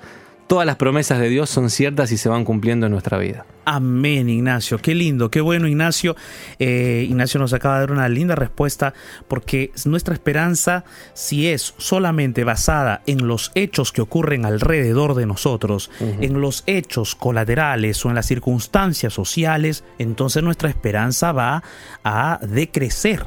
todas 0.50 0.66
las 0.66 0.74
promesas 0.74 1.20
de 1.20 1.29
Dios 1.29 1.48
son 1.48 1.70
ciertas 1.70 2.11
y 2.11 2.16
se 2.16 2.29
van 2.29 2.44
cumpliendo 2.44 2.87
en 2.87 2.90
nuestra 2.90 3.18
vida. 3.18 3.46
Amén, 3.72 4.28
Ignacio. 4.28 4.78
Qué 4.78 4.96
lindo, 4.96 5.30
qué 5.30 5.40
bueno, 5.40 5.68
Ignacio. 5.68 6.16
Eh, 6.59 7.06
Ignacio 7.09 7.38
nos 7.38 7.52
acaba 7.52 7.76
de 7.76 7.80
dar 7.83 7.92
una 7.92 8.09
linda 8.09 8.35
respuesta 8.35 8.94
porque 9.28 9.70
nuestra 9.85 10.12
esperanza, 10.12 10.83
si 11.14 11.46
es 11.46 11.74
solamente 11.78 12.42
basada 12.42 13.02
en 13.06 13.28
los 13.28 13.52
hechos 13.54 13.92
que 13.92 14.02
ocurren 14.02 14.44
alrededor 14.44 15.14
de 15.14 15.26
nosotros, 15.26 15.88
en 16.00 16.40
los 16.40 16.64
hechos 16.66 17.14
colaterales 17.14 18.04
o 18.04 18.09
en 18.09 18.16
las 18.16 18.26
circunstancias 18.26 19.12
sociales, 19.12 19.85
entonces 20.00 20.42
nuestra 20.42 20.68
esperanza 20.68 21.30
va 21.30 21.62
a 22.02 22.40
decrecer, 22.42 23.22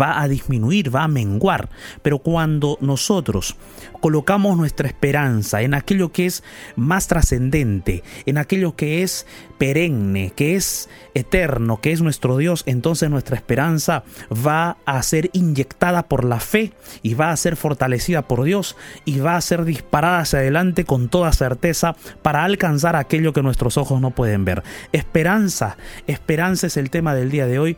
va 0.00 0.22
a 0.22 0.28
disminuir, 0.28 0.94
va 0.94 1.02
a 1.02 1.08
menguar. 1.08 1.70
Pero 2.02 2.20
cuando 2.20 2.78
nosotros 2.80 3.56
colocamos 4.00 4.56
nuestra 4.56 4.86
esperanza 4.86 5.62
en 5.62 5.74
aquello 5.74 6.12
que 6.12 6.26
es 6.26 6.44
más 6.76 7.08
trascendente, 7.08 8.04
en 8.26 8.38
aquello 8.38 8.76
que 8.76 9.02
es 9.02 9.26
perenne, 9.58 9.87
que 10.36 10.54
es 10.54 10.88
eterno, 11.14 11.80
que 11.80 11.92
es 11.92 12.02
nuestro 12.02 12.36
Dios, 12.36 12.62
entonces 12.66 13.10
nuestra 13.10 13.36
esperanza 13.36 14.04
va 14.30 14.76
a 14.84 15.02
ser 15.02 15.30
inyectada 15.32 16.04
por 16.04 16.24
la 16.24 16.40
fe 16.40 16.72
y 17.02 17.14
va 17.14 17.30
a 17.30 17.36
ser 17.36 17.56
fortalecida 17.56 18.22
por 18.22 18.44
Dios 18.44 18.76
y 19.04 19.18
va 19.18 19.36
a 19.36 19.40
ser 19.40 19.64
disparada 19.64 20.20
hacia 20.20 20.40
adelante 20.40 20.84
con 20.84 21.08
toda 21.08 21.32
certeza 21.32 21.96
para 22.22 22.44
alcanzar 22.44 22.96
aquello 22.96 23.32
que 23.32 23.42
nuestros 23.42 23.76
ojos 23.76 24.00
no 24.00 24.10
pueden 24.10 24.44
ver. 24.44 24.62
Esperanza, 24.92 25.76
esperanza 26.06 26.66
es 26.66 26.76
el 26.76 26.90
tema 26.90 27.14
del 27.14 27.30
día 27.30 27.46
de 27.46 27.58
hoy 27.58 27.76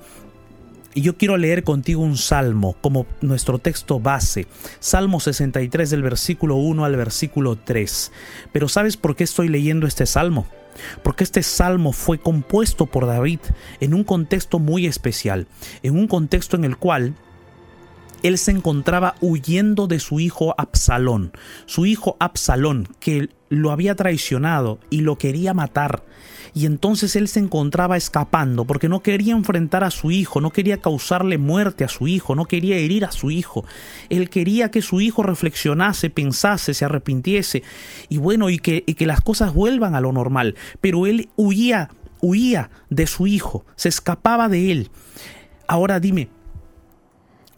y 0.94 1.02
yo 1.02 1.16
quiero 1.16 1.36
leer 1.36 1.62
contigo 1.62 2.02
un 2.02 2.16
salmo 2.16 2.76
como 2.80 3.06
nuestro 3.20 3.58
texto 3.58 4.00
base. 4.00 4.46
Salmo 4.80 5.20
63 5.20 5.88
del 5.90 6.02
versículo 6.02 6.56
1 6.56 6.84
al 6.84 6.96
versículo 6.96 7.56
3. 7.56 8.12
Pero 8.52 8.68
¿sabes 8.68 8.96
por 8.96 9.14
qué 9.14 9.24
estoy 9.24 9.48
leyendo 9.48 9.86
este 9.86 10.06
salmo? 10.06 10.46
Porque 11.02 11.24
este 11.24 11.42
salmo 11.42 11.92
fue 11.92 12.18
compuesto 12.18 12.86
por 12.86 13.06
David 13.06 13.40
en 13.80 13.94
un 13.94 14.04
contexto 14.04 14.58
muy 14.58 14.86
especial, 14.86 15.46
en 15.82 15.96
un 15.96 16.06
contexto 16.06 16.56
en 16.56 16.64
el 16.64 16.76
cual 16.76 17.14
él 18.22 18.38
se 18.38 18.50
encontraba 18.50 19.14
huyendo 19.20 19.86
de 19.86 19.98
su 19.98 20.20
hijo 20.20 20.54
Absalón, 20.58 21.32
su 21.66 21.86
hijo 21.86 22.16
Absalón, 22.20 22.88
que 23.00 23.30
lo 23.48 23.70
había 23.70 23.94
traicionado 23.94 24.78
y 24.90 25.00
lo 25.00 25.16
quería 25.16 25.54
matar. 25.54 26.04
Y 26.54 26.66
entonces 26.66 27.16
él 27.16 27.28
se 27.28 27.40
encontraba 27.40 27.96
escapando 27.96 28.64
porque 28.64 28.88
no 28.88 29.00
quería 29.00 29.32
enfrentar 29.32 29.84
a 29.84 29.90
su 29.90 30.10
hijo, 30.10 30.40
no 30.40 30.50
quería 30.50 30.78
causarle 30.78 31.38
muerte 31.38 31.84
a 31.84 31.88
su 31.88 32.08
hijo, 32.08 32.34
no 32.34 32.46
quería 32.46 32.76
herir 32.76 33.04
a 33.04 33.12
su 33.12 33.30
hijo. 33.30 33.64
Él 34.08 34.30
quería 34.30 34.70
que 34.70 34.82
su 34.82 35.00
hijo 35.00 35.22
reflexionase, 35.22 36.10
pensase, 36.10 36.74
se 36.74 36.84
arrepintiese 36.84 37.62
y 38.08 38.18
bueno, 38.18 38.50
y 38.50 38.58
que, 38.58 38.84
y 38.86 38.94
que 38.94 39.06
las 39.06 39.20
cosas 39.20 39.54
vuelvan 39.54 39.94
a 39.94 40.00
lo 40.00 40.12
normal. 40.12 40.56
Pero 40.80 41.06
él 41.06 41.28
huía, 41.36 41.90
huía 42.20 42.70
de 42.88 43.06
su 43.06 43.26
hijo, 43.26 43.64
se 43.76 43.88
escapaba 43.88 44.48
de 44.48 44.72
él. 44.72 44.90
Ahora 45.66 46.00
dime, 46.00 46.28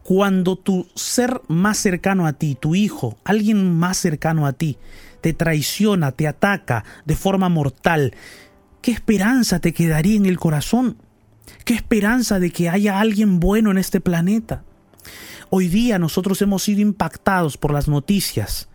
cuando 0.03 0.57
tu 0.57 0.89
ser 0.95 1.41
más 1.49 1.79
cercano 1.79 2.27
a 2.27 2.33
ti, 2.33 2.57
tu 2.59 2.75
hijo, 2.75 3.19
alguien 3.25 3.75
más 3.75 3.97
cercano 3.97 4.47
a 4.47 4.53
ti, 4.53 4.77
te 5.21 5.33
traiciona, 5.33 6.13
te 6.13 6.27
ataca 6.27 6.85
de 7.05 7.17
forma 7.17 7.49
mortal, 7.49 8.15
¿qué 8.83 8.91
esperanza 8.91 9.61
te 9.61 9.73
quedaría 9.73 10.17
en 10.17 10.27
el 10.27 10.39
corazón? 10.39 10.99
¿Qué 11.65 11.75
esperanza 11.75 12.39
de 12.39 12.51
que 12.51 12.69
haya 12.69 13.01
alguien 13.01 13.41
bueno 13.41 13.71
en 13.71 13.79
este 13.79 14.01
planeta? 14.01 14.65
Hoy 15.49 15.69
día 15.69 15.99
nosotros 15.99 16.43
hemos 16.43 16.65
sido 16.65 16.81
impactados 16.81 17.57
por 17.57 17.73
las 17.73 17.89
noticias. 17.89 18.69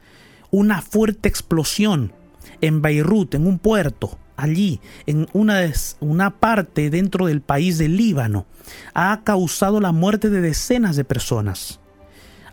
Una 0.50 0.82
fuerte 0.82 1.28
explosión 1.28 2.14
en 2.62 2.82
Beirut, 2.82 3.36
en 3.36 3.46
un 3.46 3.60
puerto, 3.60 4.18
allí, 4.38 4.80
en 5.06 5.28
una, 5.34 5.62
una 6.00 6.40
parte 6.40 6.90
dentro 6.90 7.28
del 7.28 7.42
país 7.42 7.78
del 7.78 7.98
Líbano, 7.98 8.46
ha 8.94 9.22
causado 9.24 9.82
la 9.82 9.92
muerte 9.92 10.30
de 10.30 10.42
decenas 10.42 10.96
de 10.96 11.04
personas. 11.04 11.80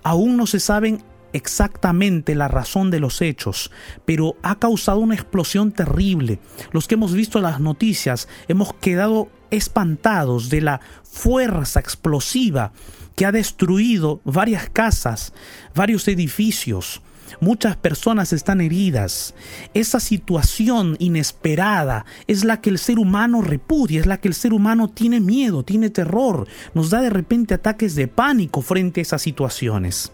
Aún 0.03 0.37
no 0.37 0.47
se 0.47 0.59
saben 0.59 1.03
exactamente 1.35 2.35
la 2.35 2.49
razón 2.49 2.91
de 2.91 3.01
los 3.01 3.21
hechos, 3.21 3.71
pero 4.07 4.37
ha 4.43 4.59
causado 4.59 5.01
una 5.01 5.15
explosión 5.15 5.73
terrible. 5.73 6.39
Los 6.73 6.89
que 6.89 6.95
hemos 6.95 7.13
visto 7.13 7.41
las 7.41 7.61
noticias 7.61 8.29
hemos 8.49 8.73
quedado 8.75 9.29
espantados 9.51 10.49
de 10.49 10.63
la 10.63 10.81
fuerza 11.03 11.81
explosiva 11.81 12.73
que 13.17 13.27
ha 13.27 13.33
destruido 13.33 14.21
varias 14.25 14.71
casas, 14.71 15.35
varios 15.75 16.09
edificios, 16.09 17.03
Muchas 17.41 17.77
personas 17.77 18.33
están 18.33 18.61
heridas. 18.61 19.35
Esa 19.73 20.01
situación 20.01 20.97
inesperada 20.99 22.05
es 22.27 22.45
la 22.45 22.61
que 22.61 22.71
el 22.71 22.79
ser 22.79 22.99
humano 22.99 23.43
repudia, 23.43 24.01
es 24.01 24.07
la 24.07 24.19
que 24.19 24.29
el 24.29 24.35
ser 24.35 24.53
humano 24.53 24.89
tiene 24.89 25.21
miedo, 25.21 25.63
tiene 25.63 25.91
terror, 25.91 26.47
nos 26.75 26.91
da 26.91 27.01
de 27.01 27.11
repente 27.11 27.55
ataques 27.55 27.95
de 27.95 28.09
pánico 28.09 28.63
frente 28.63 29.01
a 29.01 29.03
esas 29.03 29.23
situaciones. 29.23 30.13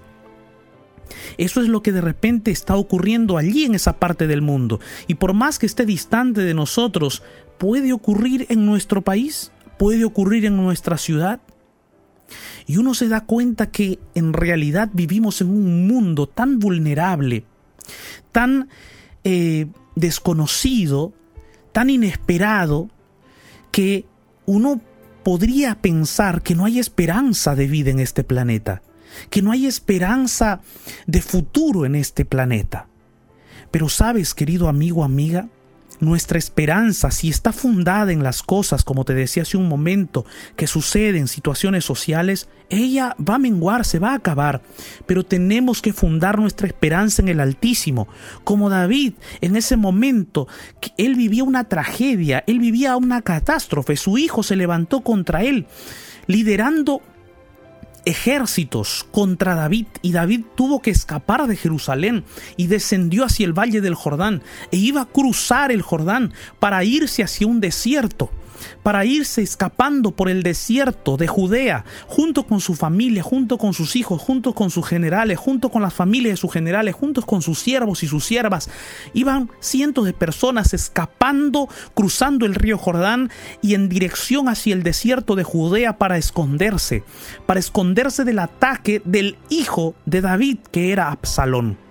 Eso 1.38 1.61
es 1.61 1.68
lo 1.68 1.83
que 1.83 1.92
de 1.92 2.01
repente 2.01 2.51
está 2.51 2.77
ocurriendo 2.77 3.37
allí 3.37 3.64
en 3.64 3.75
esa 3.75 3.99
parte 3.99 4.27
del 4.27 4.42
mundo. 4.42 4.81
Y 5.07 5.14
por 5.14 5.35
más 5.35 5.59
que 5.59 5.66
esté 5.66 5.87
distante 5.87 6.42
de 6.42 6.55
nosotros, 6.55 7.23
puede 7.59 7.92
ocurrir 7.92 8.46
en 8.49 8.66
nuestro 8.66 9.03
país, 9.03 9.53
puede 9.79 10.05
ocurrir 10.05 10.44
en 10.46 10.57
nuestra 10.57 10.99
ciudad, 10.99 11.40
y 12.66 12.77
uno 12.77 12.94
se 12.94 13.09
da 13.09 13.23
cuenta 13.23 13.70
que 13.70 13.99
en 14.14 14.33
realidad 14.33 14.90
vivimos 14.92 15.40
en 15.40 15.51
un 15.51 15.87
mundo 15.87 16.29
tan 16.29 16.59
vulnerable, 16.59 17.44
tan 18.33 18.68
eh, 19.25 19.66
desconocido, 19.96 21.12
tan 21.73 21.90
inesperado, 21.90 22.88
que 23.70 24.05
uno 24.46 24.81
podría 25.23 25.81
pensar 25.81 26.42
que 26.42 26.55
no 26.55 26.64
hay 26.64 26.79
esperanza 26.79 27.55
de 27.55 27.66
vida 27.66 27.90
en 27.90 28.01
este 28.01 28.25
planeta, 28.25 28.83
que 29.29 29.42
no 29.42 29.53
hay 29.53 29.66
esperanza 29.66 30.61
de 31.07 31.20
futuro 31.23 31.85
en 31.85 31.94
este 31.94 32.25
planeta. 32.25 32.88
Pero 33.70 33.88
sabes, 33.88 34.35
querido 34.35 34.68
amigo, 34.68 35.05
amiga, 35.05 35.49
nuestra 36.01 36.38
esperanza, 36.38 37.11
si 37.11 37.29
está 37.29 37.53
fundada 37.53 38.11
en 38.11 38.23
las 38.23 38.42
cosas, 38.42 38.85
como 38.85 39.05
te 39.05 39.14
decía 39.14 39.42
hace 39.42 39.57
un 39.57 39.68
momento, 39.68 40.25
que 40.57 40.66
suceden 40.66 41.16
en 41.16 41.29
situaciones 41.29 41.85
sociales, 41.85 42.49
ella 42.70 43.14
va 43.20 43.35
a 43.35 43.38
menguar, 43.38 43.85
se 43.85 43.99
va 43.99 44.12
a 44.12 44.14
acabar. 44.14 44.62
Pero 45.07 45.25
tenemos 45.25 45.83
que 45.83 45.92
fundar 45.92 46.38
nuestra 46.38 46.66
esperanza 46.66 47.20
en 47.20 47.29
el 47.29 47.40
Altísimo. 47.40 48.09
Como 48.44 48.70
David, 48.70 49.14
en 49.40 49.57
ese 49.57 49.77
momento, 49.77 50.49
él 50.96 51.16
vivía 51.16 51.44
una 51.44 51.64
tragedia, 51.64 52.44
él 52.46 52.61
vivía 52.61 52.96
una 52.96 53.23
catástrofe, 53.23 53.96
su 53.96 54.16
hijo 54.16 54.42
se 54.42 54.57
levantó 54.57 55.03
contra 55.03 55.42
él, 55.42 55.66
liderando 56.27 57.03
ejércitos 58.04 59.06
contra 59.10 59.54
David 59.54 59.86
y 60.02 60.12
David 60.12 60.42
tuvo 60.54 60.80
que 60.82 60.90
escapar 60.90 61.46
de 61.46 61.56
Jerusalén 61.56 62.24
y 62.56 62.66
descendió 62.66 63.24
hacia 63.24 63.46
el 63.46 63.58
valle 63.58 63.80
del 63.80 63.94
Jordán 63.94 64.42
e 64.70 64.76
iba 64.76 65.02
a 65.02 65.06
cruzar 65.06 65.72
el 65.72 65.82
Jordán 65.82 66.32
para 66.58 66.84
irse 66.84 67.22
hacia 67.22 67.46
un 67.46 67.60
desierto 67.60 68.30
para 68.83 69.05
irse 69.05 69.42
escapando 69.42 70.12
por 70.12 70.29
el 70.29 70.42
desierto 70.42 71.16
de 71.16 71.27
Judea, 71.27 71.85
junto 72.07 72.46
con 72.46 72.61
su 72.61 72.75
familia, 72.75 73.23
junto 73.23 73.59
con 73.59 73.75
sus 73.75 73.96
hijos, 73.96 74.20
junto 74.20 74.55
con 74.55 74.70
sus 74.70 74.87
generales, 74.87 75.38
junto 75.38 75.70
con 75.70 75.83
las 75.83 75.94
familias 75.94 76.33
de 76.33 76.37
sus 76.37 76.53
generales, 76.53 76.94
juntos 76.94 77.25
con 77.25 77.42
sus 77.42 77.59
siervos 77.59 78.03
y 78.03 78.07
sus 78.07 78.25
siervas. 78.25 78.70
Iban 79.14 79.51
cientos 79.61 80.05
de 80.05 80.12
personas 80.12 80.75
escapando, 80.75 81.68
cruzando 81.94 82.46
el 82.46 82.55
río 82.55 82.79
Jordán 82.79 83.31
y 83.62 83.75
en 83.75 83.88
dirección 83.88 84.49
hacia 84.49 84.75
el 84.75 84.83
desierto 84.83 85.37
de 85.37 85.44
Judea 85.44 85.99
para 85.99 86.18
esconderse, 86.18 87.05
para 87.46 87.61
esconderse 87.61 88.25
del 88.25 88.38
ataque 88.38 89.03
del 89.05 89.37
hijo 89.49 89.94
de 90.07 90.20
David, 90.20 90.59
que 90.70 90.92
era 90.92 91.11
Absalón. 91.11 91.89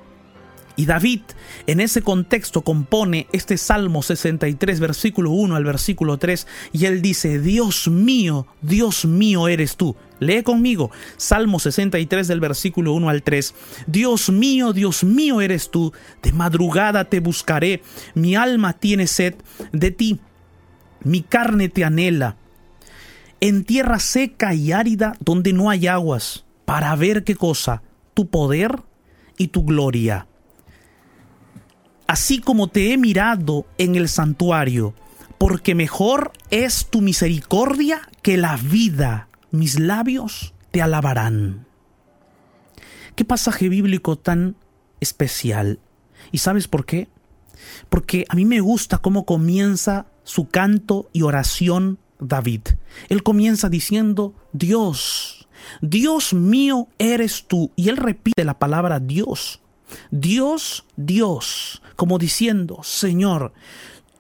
Y 0.80 0.86
David 0.86 1.24
en 1.68 1.82
ese 1.82 2.02
contexto 2.02 2.62
compone 2.62 3.28
este 3.34 3.58
Salmo 3.58 4.02
63, 4.02 4.80
versículo 4.80 5.32
1 5.32 5.58
al 5.58 5.65
versículo 5.65 6.18
3, 6.18 6.48
y 6.72 6.86
él 6.86 7.02
dice, 7.02 7.42
Dios 7.42 7.89
mío, 7.89 8.48
Dios 8.62 9.04
mío 9.04 9.50
eres 9.50 9.76
tú. 9.76 9.98
Lee 10.20 10.42
conmigo, 10.42 10.89
Salmo 11.18 11.60
63 11.60 12.30
del 12.30 12.39
versículo 12.39 12.94
1 12.94 13.10
al 13.10 13.24
3. 13.24 13.54
Dios 13.88 14.30
mío, 14.30 14.72
Dios 14.72 15.04
mío 15.04 15.42
eres 15.42 15.70
tú, 15.70 15.92
de 16.24 16.32
madrugada 16.32 17.04
te 17.04 17.20
buscaré, 17.20 17.84
mi 18.13 18.38
alma 18.38 18.72
tiene 18.72 19.06
sed 19.08 19.36
de 19.74 19.92
ti, 19.92 20.22
mi 21.04 21.24
carne 21.24 21.68
te 21.68 21.84
anhela, 21.84 22.38
en 23.42 23.65
tierra 23.65 24.00
seca 24.00 24.54
y 24.54 24.72
árida 24.72 25.12
donde 25.20 25.52
no 25.52 25.70
hay 25.70 25.88
aguas, 25.88 26.46
para 26.63 26.96
ver 26.96 27.26
qué 27.26 27.36
cosa, 27.36 27.84
tu 28.13 28.30
poder 28.30 28.82
y 29.38 29.50
tu 29.50 29.65
gloria. 29.65 30.26
Así 32.10 32.39
como 32.39 32.69
te 32.69 32.91
he 32.91 32.98
mirado 32.98 33.67
en 33.78 33.93
el 33.93 34.10
santuario, 34.10 34.95
porque 35.38 35.76
mejor 35.76 36.32
es 36.50 36.88
tu 36.89 37.02
misericordia 37.02 38.02
que 38.24 38.36
la 38.36 38.58
vida, 38.58 39.28
mis 39.52 39.80
labios 39.80 40.56
te 40.72 40.82
alabarán. 40.82 41.67
Qué 43.13 43.26
pasaje 43.26 43.69
bíblico 43.69 44.15
tan 44.15 44.56
especial. 45.00 45.78
¿Y 46.32 46.39
sabes 46.39 46.67
por 46.67 46.88
qué? 46.88 47.10
Porque 47.89 48.26
a 48.28 48.36
mí 48.36 48.43
me 48.43 48.60
gusta 48.60 48.98
cómo 48.98 49.24
comienza 49.28 50.08
su 50.24 50.50
canto 50.50 51.12
y 51.13 51.22
oración 51.22 52.00
David. 52.19 52.62
Él 53.10 53.22
comienza 53.22 53.69
diciendo, 53.69 54.34
Dios, 54.52 55.48
Dios 55.80 56.34
mío 56.34 56.88
eres 56.98 57.45
tú. 57.48 57.72
Y 57.76 57.89
él 57.89 57.98
repite 57.98 58.45
la 58.45 58.58
palabra 58.58 59.00
Dios. 59.00 59.62
Dios, 60.12 60.86
Dios, 60.95 61.82
como 61.95 62.17
diciendo, 62.17 62.80
Señor, 62.84 63.54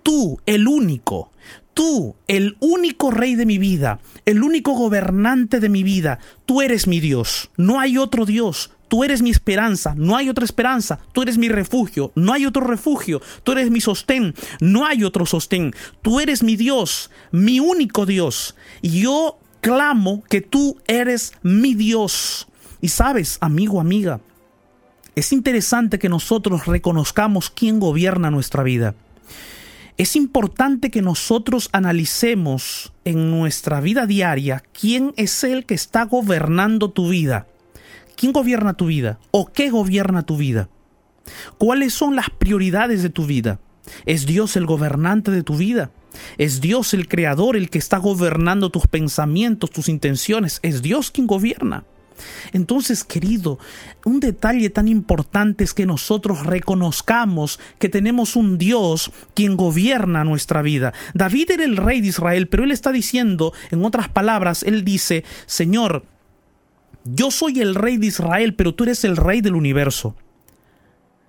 tú, 0.03 0.39
el 0.45 0.67
único, 0.67 1.31
tú, 1.73 2.15
el 2.27 2.57
único 2.59 3.11
rey 3.11 3.35
de 3.35 3.45
mi 3.45 3.57
vida, 3.57 3.99
el 4.25 4.43
único 4.43 4.73
gobernante 4.73 5.59
de 5.59 5.69
mi 5.69 5.83
vida, 5.83 6.19
tú 6.45 6.61
eres 6.61 6.87
mi 6.87 6.99
Dios, 6.99 7.49
no 7.57 7.79
hay 7.79 7.97
otro 7.97 8.25
Dios, 8.25 8.71
Tú 8.89 9.03
eres 9.03 9.21
mi 9.21 9.29
esperanza, 9.29 9.93
no 9.95 10.17
hay 10.17 10.29
otra 10.29 10.43
esperanza. 10.43 10.99
Tú 11.13 11.21
eres 11.21 11.37
mi 11.37 11.47
refugio, 11.47 12.11
no 12.15 12.33
hay 12.33 12.47
otro 12.47 12.65
refugio. 12.65 13.21
Tú 13.43 13.51
eres 13.51 13.69
mi 13.69 13.81
sostén, 13.81 14.33
no 14.59 14.87
hay 14.87 15.03
otro 15.03 15.27
sostén. 15.27 15.73
Tú 16.01 16.19
eres 16.19 16.41
mi 16.41 16.55
Dios, 16.55 17.11
mi 17.31 17.59
único 17.59 18.07
Dios. 18.07 18.55
Y 18.81 19.01
yo 19.01 19.37
clamo 19.61 20.23
que 20.27 20.41
tú 20.41 20.77
eres 20.87 21.33
mi 21.43 21.75
Dios. 21.75 22.47
Y 22.81 22.87
sabes, 22.87 23.37
amigo, 23.41 23.79
amiga, 23.79 24.21
es 25.19 25.33
interesante 25.33 25.99
que 25.99 26.07
nosotros 26.07 26.65
reconozcamos 26.65 27.49
quién 27.49 27.79
gobierna 27.79 28.31
nuestra 28.31 28.63
vida. 28.63 28.95
Es 29.97 30.15
importante 30.15 30.91
que 30.91 31.01
nosotros 31.01 31.67
analicemos 31.73 32.93
en 33.03 33.29
nuestra 33.29 33.81
vida 33.81 34.05
diaria 34.05 34.63
quién 34.71 35.13
es 35.17 35.43
el 35.43 35.65
que 35.65 35.73
está 35.73 36.05
gobernando 36.05 36.91
tu 36.91 37.09
vida. 37.09 37.47
¿Quién 38.15 38.31
gobierna 38.31 38.75
tu 38.75 38.85
vida? 38.85 39.19
¿O 39.31 39.47
qué 39.47 39.69
gobierna 39.69 40.23
tu 40.23 40.37
vida? 40.37 40.69
¿Cuáles 41.57 41.93
son 41.93 42.15
las 42.15 42.29
prioridades 42.29 43.03
de 43.03 43.09
tu 43.09 43.25
vida? 43.25 43.59
¿Es 44.05 44.25
Dios 44.25 44.55
el 44.55 44.65
gobernante 44.65 45.31
de 45.31 45.43
tu 45.43 45.57
vida? 45.57 45.91
¿Es 46.37 46.61
Dios 46.61 46.93
el 46.93 47.09
creador 47.09 47.57
el 47.57 47.69
que 47.69 47.77
está 47.77 47.97
gobernando 47.97 48.69
tus 48.69 48.87
pensamientos, 48.87 49.69
tus 49.69 49.89
intenciones? 49.89 50.59
¿Es 50.63 50.81
Dios 50.81 51.11
quien 51.11 51.27
gobierna? 51.27 51.83
Entonces, 52.53 53.03
querido, 53.03 53.59
un 54.05 54.19
detalle 54.19 54.69
tan 54.69 54.87
importante 54.87 55.63
es 55.63 55.73
que 55.73 55.85
nosotros 55.85 56.45
reconozcamos 56.45 57.59
que 57.79 57.89
tenemos 57.89 58.35
un 58.35 58.57
Dios 58.57 59.11
quien 59.33 59.57
gobierna 59.57 60.23
nuestra 60.23 60.61
vida. 60.61 60.93
David 61.13 61.51
era 61.51 61.63
el 61.63 61.77
rey 61.77 62.01
de 62.01 62.07
Israel, 62.07 62.47
pero 62.47 62.63
él 62.63 62.71
está 62.71 62.91
diciendo, 62.91 63.53
en 63.71 63.83
otras 63.85 64.09
palabras, 64.09 64.63
él 64.63 64.83
dice, 64.83 65.23
Señor, 65.45 66.03
yo 67.05 67.31
soy 67.31 67.59
el 67.59 67.75
rey 67.75 67.97
de 67.97 68.07
Israel, 68.07 68.55
pero 68.55 68.73
tú 68.73 68.83
eres 68.83 69.03
el 69.03 69.17
rey 69.17 69.41
del 69.41 69.55
universo. 69.55 70.15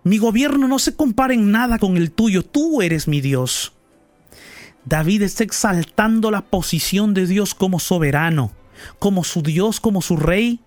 Mi 0.02 0.18
gobierno 0.18 0.66
no 0.66 0.78
se 0.78 0.96
compara 0.96 1.34
en 1.34 1.50
nada 1.50 1.78
con 1.78 1.96
el 1.96 2.10
tuyo, 2.10 2.42
tú 2.42 2.82
eres 2.82 3.06
mi 3.06 3.20
Dios. 3.20 3.72
David 4.84 5.22
está 5.22 5.44
exaltando 5.44 6.30
la 6.30 6.40
posición 6.40 7.12
de 7.12 7.26
Dios 7.26 7.54
como 7.54 7.78
soberano, 7.78 8.52
como 8.98 9.24
su 9.24 9.42
Dios, 9.42 9.78
como 9.78 10.00
su 10.00 10.16
rey, 10.16 10.60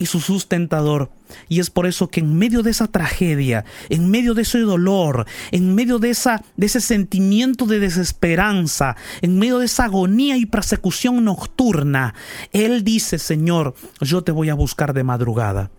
y 0.00 0.06
su 0.06 0.18
sustentador. 0.18 1.10
Y 1.48 1.60
es 1.60 1.70
por 1.70 1.86
eso 1.86 2.08
que 2.08 2.20
en 2.20 2.36
medio 2.36 2.62
de 2.62 2.70
esa 2.70 2.88
tragedia, 2.88 3.66
en 3.90 4.10
medio 4.10 4.32
de 4.34 4.42
ese 4.42 4.58
dolor, 4.60 5.26
en 5.52 5.74
medio 5.74 5.98
de, 6.00 6.10
esa, 6.10 6.42
de 6.56 6.66
ese 6.66 6.80
sentimiento 6.80 7.66
de 7.66 7.78
desesperanza, 7.78 8.96
en 9.20 9.38
medio 9.38 9.58
de 9.58 9.66
esa 9.66 9.84
agonía 9.84 10.38
y 10.38 10.46
persecución 10.46 11.22
nocturna, 11.22 12.14
Él 12.52 12.82
dice, 12.82 13.18
Señor, 13.18 13.74
yo 14.00 14.24
te 14.24 14.32
voy 14.32 14.48
a 14.48 14.54
buscar 14.54 14.94
de 14.94 15.04
madrugada, 15.04 15.70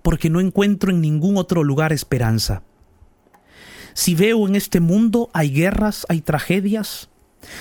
porque 0.00 0.30
no 0.30 0.40
encuentro 0.40 0.90
en 0.90 1.00
ningún 1.00 1.36
otro 1.36 1.64
lugar 1.64 1.92
esperanza. 1.92 2.62
Si 3.92 4.14
veo 4.14 4.46
en 4.46 4.54
este 4.54 4.78
mundo 4.78 5.30
hay 5.32 5.50
guerras, 5.50 6.06
hay 6.08 6.20
tragedias, 6.20 7.10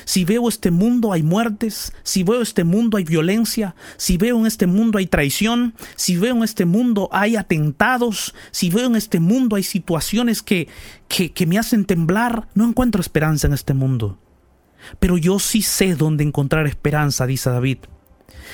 si 0.05 0.25
veo 0.25 0.49
este 0.49 0.71
mundo 0.71 1.13
hay 1.13 1.23
muertes, 1.23 1.93
si 2.03 2.23
veo 2.23 2.41
este 2.41 2.63
mundo 2.63 2.97
hay 2.97 3.03
violencia, 3.03 3.75
si 3.97 4.17
veo 4.17 4.39
en 4.39 4.45
este 4.45 4.67
mundo 4.67 4.97
hay 4.97 5.07
traición, 5.07 5.73
si 5.95 6.17
veo 6.17 6.35
en 6.35 6.43
este 6.43 6.65
mundo 6.65 7.09
hay 7.11 7.35
atentados, 7.35 8.33
si 8.51 8.69
veo 8.69 8.87
en 8.87 8.95
este 8.95 9.19
mundo 9.19 9.55
hay 9.55 9.63
situaciones 9.63 10.41
que, 10.41 10.67
que, 11.07 11.45
me 11.45 11.59
hacen 11.59 11.85
temblar, 11.85 12.47
no 12.55 12.67
encuentro 12.67 13.01
esperanza 13.01 13.47
en 13.47 13.53
este 13.53 13.73
mundo. 13.73 14.17
Pero 14.99 15.17
yo 15.17 15.39
sí 15.39 15.61
sé 15.61 15.95
dónde 15.95 16.23
encontrar 16.23 16.67
esperanza, 16.67 17.25
dice 17.25 17.49
David. 17.49 17.77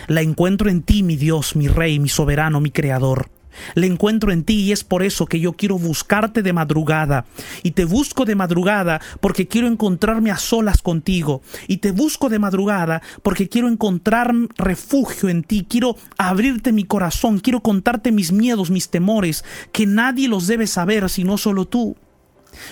La 0.07 0.21
encuentro 0.21 0.69
en 0.69 0.83
ti, 0.83 1.03
mi 1.03 1.15
Dios, 1.15 1.55
mi 1.55 1.67
Rey, 1.67 1.99
mi 1.99 2.09
soberano, 2.09 2.61
mi 2.61 2.71
Creador. 2.71 3.29
Le 3.75 3.87
encuentro 3.87 4.31
en 4.31 4.43
ti 4.43 4.61
y 4.61 4.71
es 4.71 4.83
por 4.83 5.03
eso 5.03 5.25
que 5.25 5.39
yo 5.39 5.53
quiero 5.53 5.77
buscarte 5.77 6.43
de 6.43 6.53
madrugada. 6.53 7.25
Y 7.63 7.71
te 7.71 7.85
busco 7.85 8.25
de 8.25 8.35
madrugada 8.35 9.01
porque 9.21 9.47
quiero 9.47 9.67
encontrarme 9.67 10.31
a 10.31 10.37
solas 10.37 10.81
contigo. 10.81 11.41
Y 11.67 11.77
te 11.77 11.91
busco 11.91 12.29
de 12.29 12.39
madrugada 12.39 13.01
porque 13.23 13.49
quiero 13.49 13.67
encontrar 13.67 14.33
refugio 14.57 15.29
en 15.29 15.43
ti. 15.43 15.65
Quiero 15.67 15.95
abrirte 16.17 16.71
mi 16.71 16.83
corazón. 16.83 17.39
Quiero 17.39 17.61
contarte 17.61 18.11
mis 18.11 18.31
miedos, 18.31 18.69
mis 18.69 18.89
temores, 18.89 19.43
que 19.71 19.85
nadie 19.85 20.27
los 20.27 20.47
debe 20.47 20.67
saber 20.67 21.09
sino 21.09 21.37
solo 21.37 21.65
tú. 21.65 21.95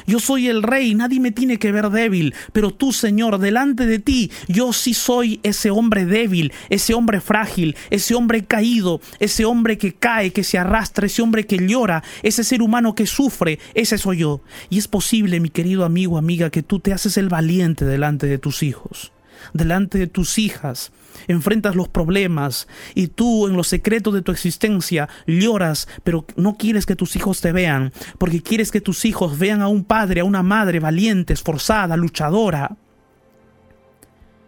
Yo 0.06 0.20
soy 0.20 0.48
el 0.48 0.64
rey, 0.64 0.96
nadie 0.96 1.20
me 1.20 1.32
tiene 1.32 1.58
que 1.58 1.72
ver 1.72 1.90
débil, 1.90 2.34
pero 2.54 2.72
tú, 2.72 2.94
Señor, 2.94 3.40
delante 3.40 3.86
de 3.86 4.00
ti, 4.00 4.32
yo 4.48 4.74
sí 4.74 4.94
soy 4.94 5.40
ese 5.44 5.70
hombre 5.72 6.06
débil, 6.06 6.54
ese 6.70 6.94
hombre 6.94 7.22
frágil, 7.22 7.76
ese 7.90 8.16
hombre 8.16 8.46
caído, 8.46 9.02
ese 9.20 9.46
hombre 9.46 9.78
que 9.78 9.94
cae, 9.94 10.32
que 10.32 10.44
se 10.44 10.58
arrastra, 10.58 11.06
ese 11.06 11.22
hombre 11.22 11.46
que 11.46 11.58
llora, 11.58 12.04
ese 12.24 12.44
ser 12.44 12.62
humano 12.62 12.96
que 12.96 13.06
sufre, 13.06 13.60
ese 13.74 13.98
soy 13.98 14.18
yo. 14.18 14.42
Y 14.70 14.78
es 14.78 14.88
posible, 14.88 15.40
mi 15.40 15.50
querido 15.50 15.86
amigo, 15.86 16.18
amiga, 16.18 16.50
que 16.50 16.64
tú 16.64 16.80
te 16.80 16.94
haces 16.94 17.18
el 17.18 17.30
valiente 17.30 17.86
delante 17.86 18.28
de 18.28 18.38
tus 18.38 18.64
hijos 18.64 19.12
delante 19.54 19.98
de 19.98 20.08
tus 20.08 20.38
hijas, 20.38 20.92
enfrentas 21.28 21.76
los 21.76 21.88
problemas 21.88 22.68
y 22.96 23.08
tú 23.08 23.48
en 23.48 23.56
los 23.56 23.68
secretos 23.68 24.14
de 24.14 24.22
tu 24.22 24.32
existencia 24.32 25.10
lloras, 25.26 25.88
pero 26.04 26.26
no 26.36 26.58
quieres 26.58 26.86
que 26.86 26.96
tus 26.96 27.16
hijos 27.16 27.42
te 27.42 27.52
vean, 27.52 27.92
porque 28.18 28.42
quieres 28.42 28.72
que 28.72 28.82
tus 28.82 29.06
hijos 29.06 29.38
vean 29.38 29.62
a 29.62 29.68
un 29.68 29.84
padre, 29.84 30.22
a 30.22 30.26
una 30.26 30.44
madre 30.44 30.80
valiente, 30.80 31.34
esforzada, 31.34 31.98
luchadora. 31.98 32.78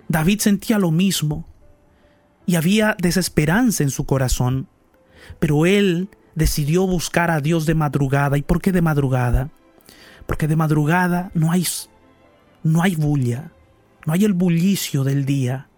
David 0.08 0.40
sentía 0.40 0.80
lo 0.80 0.92
mismo 0.92 1.48
y 2.46 2.56
había 2.56 2.96
desesperanza 3.00 3.84
en 3.84 3.92
su 3.92 4.06
corazón, 4.06 4.68
pero 5.40 5.66
él 5.66 6.10
decidió 6.36 6.88
buscar 6.88 7.30
a 7.30 7.42
Dios 7.42 7.66
de 7.66 7.76
madrugada. 7.76 8.38
¿Y 8.38 8.42
por 8.42 8.62
qué 8.62 8.72
de 8.72 8.82
madrugada? 8.82 9.50
Porque 10.26 10.48
de 10.48 10.56
madrugada 10.56 11.32
no 11.34 11.52
hay 11.52 11.66
no 12.64 12.82
hay 12.82 12.96
bulla, 12.96 13.52
no 14.06 14.14
hay 14.14 14.26
el 14.26 14.34
bullicio 14.34 15.04
del 15.04 15.26
día. 15.26 15.69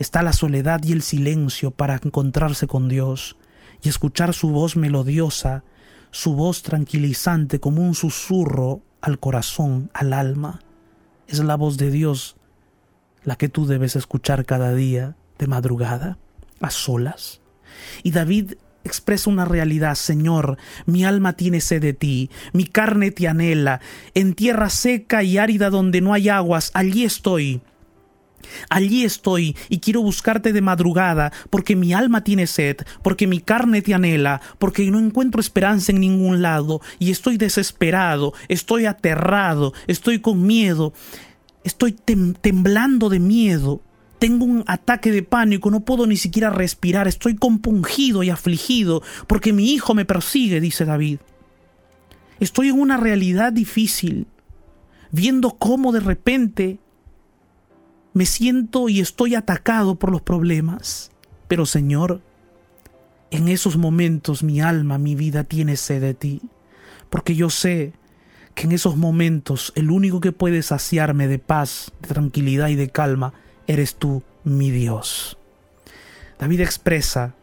Está 0.00 0.22
la 0.22 0.32
soledad 0.32 0.82
y 0.82 0.92
el 0.92 1.02
silencio 1.02 1.72
para 1.72 2.00
encontrarse 2.02 2.66
con 2.66 2.88
Dios 2.88 3.36
y 3.82 3.90
escuchar 3.90 4.32
su 4.32 4.48
voz 4.48 4.74
melodiosa, 4.74 5.62
su 6.10 6.34
voz 6.34 6.62
tranquilizante 6.62 7.60
como 7.60 7.82
un 7.82 7.94
susurro 7.94 8.80
al 9.02 9.18
corazón, 9.18 9.90
al 9.92 10.14
alma. 10.14 10.60
Es 11.28 11.40
la 11.40 11.54
voz 11.54 11.76
de 11.76 11.90
Dios 11.90 12.36
la 13.24 13.36
que 13.36 13.50
tú 13.50 13.66
debes 13.66 13.94
escuchar 13.94 14.46
cada 14.46 14.74
día 14.74 15.16
de 15.38 15.46
madrugada, 15.46 16.16
a 16.62 16.70
solas. 16.70 17.42
Y 18.02 18.12
David 18.12 18.54
expresa 18.84 19.28
una 19.28 19.44
realidad, 19.44 19.96
Señor, 19.96 20.56
mi 20.86 21.04
alma 21.04 21.34
tiene 21.34 21.60
sed 21.60 21.82
de 21.82 21.92
ti, 21.92 22.30
mi 22.54 22.64
carne 22.64 23.10
te 23.10 23.28
anhela, 23.28 23.82
en 24.14 24.32
tierra 24.32 24.70
seca 24.70 25.22
y 25.22 25.36
árida 25.36 25.68
donde 25.68 26.00
no 26.00 26.14
hay 26.14 26.30
aguas, 26.30 26.70
allí 26.72 27.04
estoy. 27.04 27.60
Allí 28.68 29.04
estoy 29.04 29.56
y 29.68 29.78
quiero 29.78 30.02
buscarte 30.02 30.52
de 30.52 30.60
madrugada, 30.60 31.32
porque 31.50 31.76
mi 31.76 31.92
alma 31.92 32.24
tiene 32.24 32.46
sed, 32.46 32.78
porque 33.02 33.26
mi 33.26 33.40
carne 33.40 33.82
te 33.82 33.94
anhela, 33.94 34.40
porque 34.58 34.90
no 34.90 34.98
encuentro 34.98 35.40
esperanza 35.40 35.92
en 35.92 36.00
ningún 36.00 36.42
lado, 36.42 36.80
y 36.98 37.10
estoy 37.10 37.36
desesperado, 37.36 38.32
estoy 38.48 38.86
aterrado, 38.86 39.72
estoy 39.86 40.20
con 40.20 40.46
miedo, 40.46 40.92
estoy 41.64 41.92
temblando 41.92 43.08
de 43.08 43.20
miedo 43.20 43.82
tengo 44.20 44.44
un 44.44 44.64
ataque 44.66 45.10
de 45.10 45.22
pánico, 45.22 45.70
no 45.70 45.80
puedo 45.80 46.06
ni 46.06 46.16
siquiera 46.16 46.50
respirar, 46.50 47.08
estoy 47.08 47.36
compungido 47.36 48.22
y 48.22 48.28
afligido 48.28 49.02
porque 49.26 49.54
mi 49.54 49.72
hijo 49.72 49.94
me 49.94 50.04
persigue, 50.04 50.60
dice 50.60 50.84
David. 50.84 51.20
Estoy 52.38 52.68
en 52.68 52.78
una 52.78 52.98
realidad 52.98 53.50
difícil, 53.50 54.26
viendo 55.10 55.52
cómo 55.52 55.90
de 55.90 56.00
repente 56.00 56.78
me 58.12 58.26
siento 58.26 58.88
y 58.88 59.00
estoy 59.00 59.34
atacado 59.34 59.94
por 59.96 60.10
los 60.10 60.22
problemas. 60.22 61.10
Pero 61.48 61.66
Señor, 61.66 62.22
En 63.30 63.46
esos 63.46 63.76
momentos 63.76 64.42
mi 64.42 64.60
alma, 64.60 64.98
mi 64.98 65.14
vida 65.14 65.44
tiene 65.44 65.76
sed 65.76 66.00
de 66.00 66.14
ti, 66.14 66.42
porque 67.10 67.36
yo 67.36 67.48
sé 67.48 67.92
que 68.54 68.64
en 68.64 68.72
esos 68.72 68.96
momentos 68.96 69.72
el 69.76 69.90
único 69.90 70.20
que 70.20 70.32
puede 70.32 70.62
saciarme 70.62 71.28
de 71.28 71.38
paz, 71.38 71.92
de 72.02 72.08
tranquilidad 72.08 72.68
y 72.68 72.74
de 72.74 72.90
calma 72.90 73.32
eres 73.68 73.94
tú, 73.94 74.24
mi 74.42 74.72
Dios. 74.72 75.38
David 76.40 76.60
expresa 76.60 77.36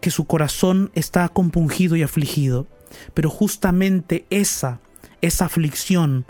que 0.00 0.12
su 0.12 0.26
corazón 0.26 0.92
está 0.94 1.28
compungido 1.28 1.96
y 1.96 2.04
afligido, 2.04 2.68
pero 3.12 3.28
justamente 3.28 4.26
esa, 4.30 4.78
esa 5.22 5.46
aflicción 5.46 6.24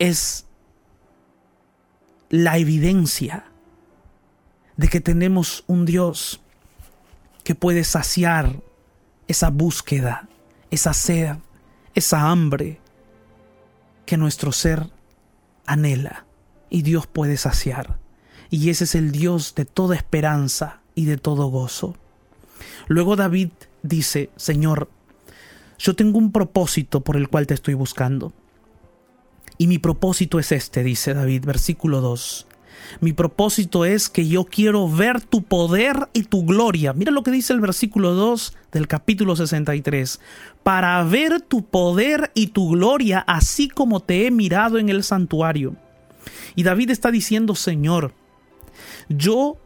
es 0.00 0.45
la 2.30 2.58
evidencia 2.58 3.44
de 4.76 4.88
que 4.88 5.00
tenemos 5.00 5.64
un 5.66 5.84
Dios 5.84 6.40
que 7.44 7.54
puede 7.54 7.84
saciar 7.84 8.60
esa 9.28 9.50
búsqueda, 9.50 10.28
esa 10.70 10.92
sed, 10.92 11.36
esa 11.94 12.30
hambre 12.30 12.80
que 14.04 14.16
nuestro 14.16 14.52
ser 14.52 14.90
anhela 15.66 16.26
y 16.70 16.82
Dios 16.82 17.06
puede 17.06 17.36
saciar. 17.36 17.98
Y 18.50 18.70
ese 18.70 18.84
es 18.84 18.94
el 18.94 19.12
Dios 19.12 19.54
de 19.54 19.64
toda 19.64 19.96
esperanza 19.96 20.80
y 20.94 21.06
de 21.06 21.16
todo 21.16 21.46
gozo. 21.48 21.96
Luego 22.86 23.16
David 23.16 23.50
dice, 23.82 24.30
Señor, 24.36 24.88
yo 25.78 25.94
tengo 25.94 26.18
un 26.18 26.32
propósito 26.32 27.00
por 27.02 27.16
el 27.16 27.28
cual 27.28 27.46
te 27.46 27.54
estoy 27.54 27.74
buscando. 27.74 28.32
Y 29.58 29.66
mi 29.66 29.78
propósito 29.78 30.38
es 30.38 30.52
este, 30.52 30.82
dice 30.82 31.14
David, 31.14 31.44
versículo 31.44 32.00
2. 32.00 32.46
Mi 33.00 33.12
propósito 33.12 33.84
es 33.84 34.08
que 34.08 34.26
yo 34.28 34.44
quiero 34.44 34.88
ver 34.88 35.20
tu 35.20 35.42
poder 35.42 36.08
y 36.12 36.24
tu 36.24 36.44
gloria. 36.44 36.92
Mira 36.92 37.10
lo 37.10 37.22
que 37.22 37.30
dice 37.30 37.52
el 37.52 37.60
versículo 37.60 38.14
2 38.14 38.54
del 38.72 38.86
capítulo 38.86 39.36
63. 39.36 40.20
Para 40.62 41.02
ver 41.04 41.40
tu 41.40 41.64
poder 41.64 42.30
y 42.34 42.48
tu 42.48 42.70
gloria, 42.70 43.20
así 43.26 43.68
como 43.68 44.00
te 44.00 44.26
he 44.26 44.30
mirado 44.30 44.78
en 44.78 44.88
el 44.88 45.02
santuario. 45.04 45.76
Y 46.54 46.62
David 46.62 46.90
está 46.90 47.10
diciendo, 47.10 47.54
Señor, 47.54 48.12
yo 49.08 49.56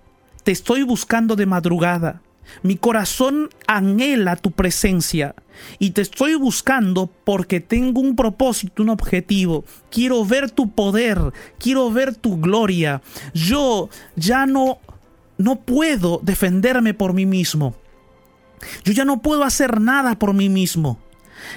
te 0.42 0.52
estoy 0.52 0.82
buscando 0.82 1.36
de 1.36 1.46
madrugada. 1.46 2.22
Mi 2.62 2.76
corazón 2.76 3.50
anhela 3.66 4.36
tu 4.36 4.50
presencia 4.50 5.34
y 5.78 5.90
te 5.90 6.02
estoy 6.02 6.34
buscando 6.34 7.10
porque 7.24 7.60
tengo 7.60 8.00
un 8.00 8.16
propósito, 8.16 8.82
un 8.82 8.90
objetivo. 8.90 9.64
Quiero 9.90 10.24
ver 10.24 10.50
tu 10.50 10.70
poder, 10.70 11.32
quiero 11.58 11.90
ver 11.90 12.14
tu 12.14 12.40
gloria. 12.40 13.02
Yo 13.34 13.88
ya 14.16 14.46
no 14.46 14.78
no 15.38 15.56
puedo 15.56 16.20
defenderme 16.22 16.92
por 16.92 17.14
mí 17.14 17.24
mismo. 17.24 17.74
Yo 18.84 18.92
ya 18.92 19.06
no 19.06 19.22
puedo 19.22 19.42
hacer 19.42 19.80
nada 19.80 20.18
por 20.18 20.34
mí 20.34 20.50
mismo. 20.50 20.98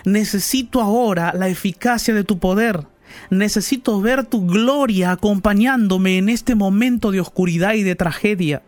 Necesito 0.06 0.82
ahora 0.82 1.34
la 1.36 1.50
eficacia 1.50 2.14
de 2.14 2.24
tu 2.24 2.40
poder. 2.40 2.88
Necesito 3.30 4.00
ver 4.00 4.26
tu 4.26 4.48
gloria 4.48 5.12
acompañándome 5.12 6.18
en 6.18 6.30
este 6.30 6.56
momento 6.56 7.12
de 7.12 7.20
oscuridad 7.20 7.74
y 7.74 7.84
de 7.84 7.96
tragedia. 7.96 8.64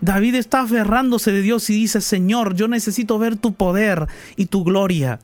David 0.00 0.34
está 0.34 0.60
aferrándose 0.60 1.32
de 1.32 1.42
Dios 1.42 1.68
y 1.70 1.74
dice, 1.74 2.00
Señor, 2.00 2.54
yo 2.54 2.68
necesito 2.68 3.18
ver 3.18 3.36
tu 3.36 3.54
poder 3.54 4.06
y 4.36 4.46
tu 4.46 4.64
gloria, 4.64 5.20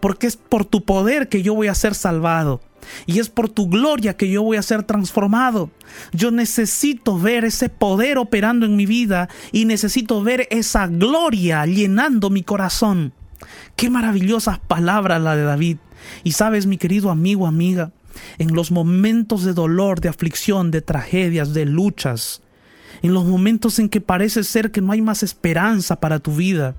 porque 0.00 0.26
es 0.26 0.36
por 0.36 0.64
tu 0.64 0.84
poder 0.84 1.28
que 1.28 1.42
yo 1.42 1.54
voy 1.54 1.68
a 1.68 1.74
ser 1.74 1.94
salvado. 1.94 2.60
Y 3.06 3.20
es 3.20 3.28
por 3.28 3.48
tu 3.48 3.68
gloria 3.68 4.16
que 4.16 4.28
yo 4.28 4.42
voy 4.42 4.56
a 4.56 4.62
ser 4.62 4.82
transformado. 4.82 5.70
Yo 6.12 6.32
necesito 6.32 7.16
ver 7.18 7.44
ese 7.44 7.68
poder 7.68 8.18
operando 8.18 8.66
en 8.66 8.74
mi 8.76 8.86
vida 8.86 9.28
y 9.52 9.66
necesito 9.66 10.22
ver 10.22 10.48
esa 10.50 10.88
gloria 10.88 11.64
llenando 11.64 12.28
mi 12.28 12.42
corazón. 12.42 13.12
Qué 13.76 13.88
maravillosas 13.88 14.58
palabras 14.58 15.22
la 15.22 15.36
de 15.36 15.44
David. 15.44 15.76
Y 16.24 16.32
sabes, 16.32 16.66
mi 16.66 16.76
querido 16.76 17.10
amigo, 17.10 17.46
amiga, 17.46 17.92
en 18.38 18.54
los 18.54 18.70
momentos 18.70 19.44
de 19.44 19.52
dolor, 19.52 20.00
de 20.00 20.08
aflicción, 20.08 20.70
de 20.70 20.82
tragedias, 20.82 21.54
de 21.54 21.66
luchas, 21.66 22.42
en 23.02 23.14
los 23.14 23.24
momentos 23.24 23.78
en 23.78 23.88
que 23.88 24.00
parece 24.00 24.44
ser 24.44 24.70
que 24.70 24.80
no 24.80 24.92
hay 24.92 25.02
más 25.02 25.22
esperanza 25.22 25.96
para 26.00 26.18
tu 26.18 26.34
vida. 26.34 26.74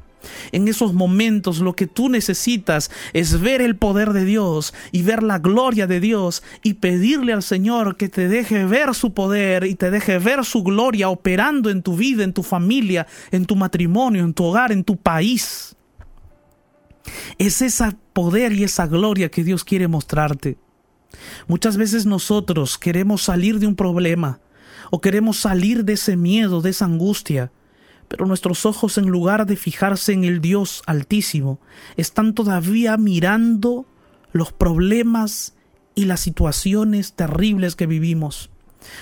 En 0.51 0.67
esos 0.67 0.93
momentos 0.93 1.59
lo 1.59 1.75
que 1.75 1.87
tú 1.87 2.09
necesitas 2.09 2.89
es 3.13 3.39
ver 3.41 3.61
el 3.61 3.75
poder 3.75 4.13
de 4.13 4.25
Dios 4.25 4.73
y 4.91 5.03
ver 5.03 5.23
la 5.23 5.39
gloria 5.39 5.87
de 5.87 5.99
Dios 5.99 6.43
y 6.63 6.75
pedirle 6.75 7.33
al 7.33 7.43
Señor 7.43 7.97
que 7.97 8.09
te 8.09 8.27
deje 8.27 8.65
ver 8.65 8.95
su 8.95 9.13
poder 9.13 9.65
y 9.65 9.75
te 9.75 9.91
deje 9.91 10.19
ver 10.19 10.45
su 10.45 10.63
gloria 10.63 11.09
operando 11.09 11.69
en 11.69 11.81
tu 11.81 11.97
vida, 11.97 12.23
en 12.23 12.33
tu 12.33 12.43
familia, 12.43 13.07
en 13.31 13.45
tu 13.45 13.55
matrimonio, 13.55 14.23
en 14.23 14.33
tu 14.33 14.45
hogar, 14.45 14.71
en 14.71 14.83
tu 14.83 14.97
país. 14.97 15.75
Es 17.37 17.61
ese 17.61 17.91
poder 18.13 18.53
y 18.53 18.63
esa 18.63 18.87
gloria 18.87 19.29
que 19.29 19.43
Dios 19.43 19.63
quiere 19.63 19.87
mostrarte. 19.87 20.57
Muchas 21.47 21.77
veces 21.77 22.05
nosotros 22.05 22.77
queremos 22.77 23.21
salir 23.21 23.59
de 23.59 23.67
un 23.67 23.75
problema, 23.75 24.39
o 24.91 25.01
queremos 25.01 25.37
salir 25.37 25.85
de 25.85 25.93
ese 25.93 26.15
miedo, 26.15 26.61
de 26.61 26.71
esa 26.71 26.85
angustia. 26.85 27.51
Pero 28.07 28.25
nuestros 28.25 28.65
ojos, 28.65 28.97
en 28.97 29.07
lugar 29.07 29.45
de 29.45 29.55
fijarse 29.55 30.13
en 30.13 30.23
el 30.23 30.41
Dios 30.41 30.83
altísimo, 30.85 31.59
están 31.97 32.33
todavía 32.33 32.97
mirando 32.97 33.85
los 34.33 34.51
problemas 34.51 35.53
y 35.95 36.05
las 36.05 36.19
situaciones 36.19 37.13
terribles 37.13 37.75
que 37.75 37.87
vivimos. 37.87 38.49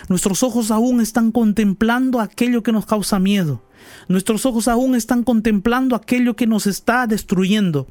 Nuestros 0.10 0.44
ojos 0.44 0.72
aún 0.72 1.02
están 1.02 1.32
contemplando 1.32 2.20
aquello 2.20 2.64
que 2.64 2.72
nos 2.72 2.86
causa 2.86 3.20
miedo. 3.20 3.64
Nuestros 4.08 4.46
ojos 4.46 4.68
aún 4.68 4.96
están 4.96 5.24
contemplando 5.24 5.96
aquello 5.96 6.36
que 6.36 6.48
nos 6.48 6.68
está 6.68 7.08
destruyendo, 7.08 7.88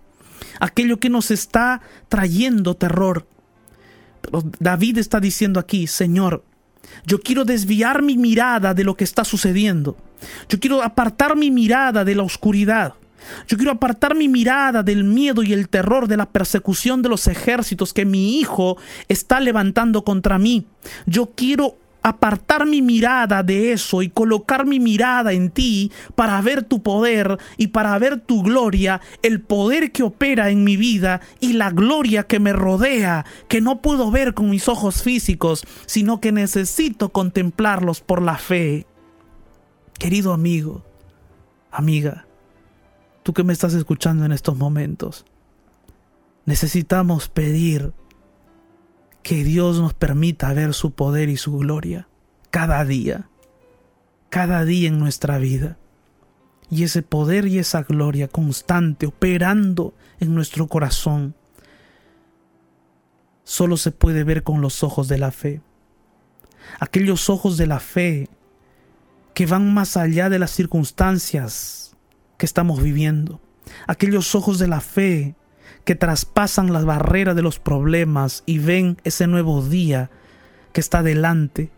aquello 0.61 1.01
que 1.01 1.11
nos 1.11 1.31
está 1.31 1.81
trayendo 2.09 2.77
terror. 2.77 3.27
Pero 4.21 4.45
David 4.61 4.99
está 4.99 5.21
diciendo 5.21 5.59
aquí, 5.59 5.87
Señor, 5.87 6.45
yo 7.07 7.21
quiero 7.21 7.45
desviar 7.45 8.03
mi 8.03 8.17
mirada 8.17 8.75
de 8.75 8.85
lo 8.85 8.97
que 8.97 9.05
está 9.05 9.25
sucediendo. 9.25 9.97
Yo 10.49 10.61
quiero 10.61 10.83
apartar 10.83 11.37
mi 11.37 11.51
mirada 11.51 12.05
de 12.05 12.15
la 12.15 12.23
oscuridad. 12.23 12.95
Yo 13.47 13.57
quiero 13.57 13.73
apartar 13.73 14.15
mi 14.15 14.29
mirada 14.29 14.83
del 14.83 15.05
miedo 15.05 15.43
y 15.43 15.53
el 15.53 15.69
terror 15.69 16.09
de 16.09 16.17
la 16.17 16.31
persecución 16.31 17.03
de 17.03 17.11
los 17.11 17.27
ejércitos 17.27 17.93
que 17.93 18.05
mi 18.05 18.39
hijo 18.39 18.77
está 19.09 19.41
levantando 19.41 20.05
contra 20.05 20.39
mí. 20.39 20.67
Yo 21.07 21.31
quiero 21.35 21.77
apartar 22.03 22.67
mi 22.67 22.83
mirada 22.83 23.43
de 23.43 23.73
eso 23.73 24.03
y 24.03 24.09
colocar 24.09 24.67
mi 24.67 24.81
mirada 24.81 25.33
en 25.33 25.51
ti 25.51 25.93
para 26.15 26.41
ver 26.41 26.65
tu 26.65 26.83
poder 26.83 27.39
y 27.57 27.69
para 27.69 27.99
ver 27.99 28.21
tu 28.21 28.43
gloria, 28.43 29.01
el 29.23 29.41
poder 29.41 29.93
que 29.93 30.03
opera 30.03 30.51
en 30.51 30.65
mi 30.65 30.77
vida 30.77 31.21
y 31.41 31.55
la 31.55 31.71
gloria 31.71 32.25
que 32.25 32.41
me 32.41 32.53
rodea, 32.53 33.25
que 33.49 33.61
no 33.61 33.83
puedo 33.83 34.11
ver 34.11 34.35
con 34.35 34.51
mis 34.51 34.69
ojos 34.69 35.03
físicos, 35.03 35.65
sino 35.87 36.21
que 36.21 36.33
necesito 36.33 37.11
contemplarlos 37.11 38.01
por 38.01 38.23
la 38.23 38.37
fe. 38.37 38.87
Querido 39.99 40.33
amigo, 40.33 40.85
amiga, 41.71 42.27
tú 43.23 43.33
que 43.33 43.45
me 43.45 43.53
estás 43.53 43.75
escuchando 43.75 44.25
en 44.25 44.33
estos 44.33 44.57
momentos, 44.57 45.27
necesitamos 46.47 47.29
pedir 47.29 47.93
que 49.23 49.45
Dios 49.45 49.79
nos 49.79 49.95
permita 49.95 50.53
ver 50.53 50.75
su 50.75 50.93
poder 50.93 51.29
y 51.29 51.37
su 51.37 51.57
gloria 51.59 52.09
cada 52.51 52.85
día, 52.85 53.29
cada 54.29 54.65
día 54.65 54.89
en 54.89 54.99
nuestra 54.99 55.39
vida. 55.39 55.79
Y 56.71 56.85
ese 56.85 57.03
poder 57.03 57.47
y 57.47 57.59
esa 57.59 57.83
gloria 57.83 58.29
constante 58.29 59.07
operando 59.07 59.95
en 60.21 60.35
nuestro 60.35 60.69
corazón 60.69 61.35
solo 63.45 63.77
se 63.77 63.91
puede 63.91 64.23
ver 64.23 64.45
con 64.45 64.61
los 64.61 64.85
ojos 64.85 65.09
de 65.09 65.19
la 65.19 65.33
fe. 65.33 65.61
Aquellos 66.79 67.29
ojos 67.29 67.57
de 67.57 67.67
la 67.67 67.81
fe 67.81 68.29
que 69.35 69.47
van 69.47 69.75
más 69.75 69.97
allá 69.97 70.29
de 70.29 70.39
las 70.39 70.53
circunstancias 70.53 71.97
que 72.37 72.47
estamos 72.47 72.83
viviendo. 72.83 73.41
Aquellos 73.89 74.35
ojos 74.35 74.59
de 74.59 74.69
la 74.69 74.81
fe 74.81 75.35
que 75.85 75.95
traspasan 75.95 76.73
las 76.73 76.85
barreras 76.85 77.37
de 77.37 77.43
los 77.43 77.59
problemas 77.59 78.43
y 78.47 78.59
ven 78.59 78.99
ese 79.05 79.27
nuevo 79.27 79.63
día 79.63 80.11
que 80.73 80.81
está 80.81 81.03
delante. 81.03 81.71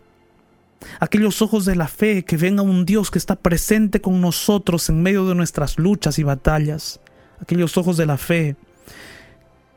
Aquellos 0.99 1.41
ojos 1.41 1.65
de 1.65 1.75
la 1.75 1.87
fe 1.87 2.25
que 2.25 2.37
ven 2.37 2.59
a 2.59 2.61
un 2.61 2.85
Dios 2.85 3.09
que 3.09 3.17
está 3.17 3.35
presente 3.35 4.01
con 4.01 4.21
nosotros 4.21 4.89
en 4.89 5.01
medio 5.01 5.25
de 5.27 5.35
nuestras 5.35 5.79
luchas 5.79 6.19
y 6.19 6.23
batallas. 6.23 6.99
Aquellos 7.41 7.77
ojos 7.77 7.97
de 7.97 8.05
la 8.05 8.17
fe 8.17 8.55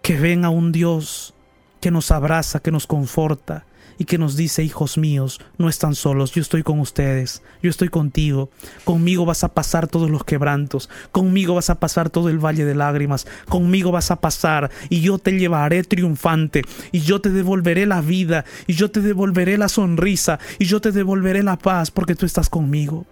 que 0.02 0.16
ven 0.16 0.44
a 0.44 0.50
un 0.50 0.72
Dios 0.72 1.34
que 1.80 1.90
nos 1.90 2.10
abraza, 2.10 2.60
que 2.60 2.72
nos 2.72 2.86
conforta, 2.86 3.64
y 3.98 4.04
que 4.04 4.18
nos 4.18 4.36
dice, 4.36 4.62
hijos 4.62 4.98
míos, 4.98 5.40
no 5.58 5.68
están 5.68 5.94
solos, 5.94 6.32
yo 6.32 6.42
estoy 6.42 6.62
con 6.62 6.80
ustedes, 6.80 7.42
yo 7.62 7.70
estoy 7.70 7.88
contigo, 7.88 8.50
conmigo 8.84 9.24
vas 9.24 9.44
a 9.44 9.48
pasar 9.48 9.88
todos 9.88 10.10
los 10.10 10.24
quebrantos, 10.24 10.88
conmigo 11.12 11.54
vas 11.54 11.70
a 11.70 11.80
pasar 11.80 12.10
todo 12.10 12.28
el 12.28 12.38
valle 12.38 12.64
de 12.64 12.74
lágrimas, 12.74 13.26
conmigo 13.48 13.92
vas 13.92 14.10
a 14.10 14.16
pasar 14.16 14.70
y 14.88 15.00
yo 15.00 15.18
te 15.18 15.32
llevaré 15.32 15.82
triunfante 15.82 16.62
y 16.92 17.00
yo 17.00 17.20
te 17.20 17.30
devolveré 17.30 17.86
la 17.86 18.00
vida 18.00 18.44
y 18.66 18.74
yo 18.74 18.90
te 18.90 19.00
devolveré 19.00 19.58
la 19.58 19.68
sonrisa 19.68 20.38
y 20.58 20.66
yo 20.66 20.80
te 20.80 20.92
devolveré 20.92 21.42
la 21.42 21.56
paz 21.56 21.90
porque 21.90 22.14
tú 22.14 22.26
estás 22.26 22.48
conmigo. 22.48 23.06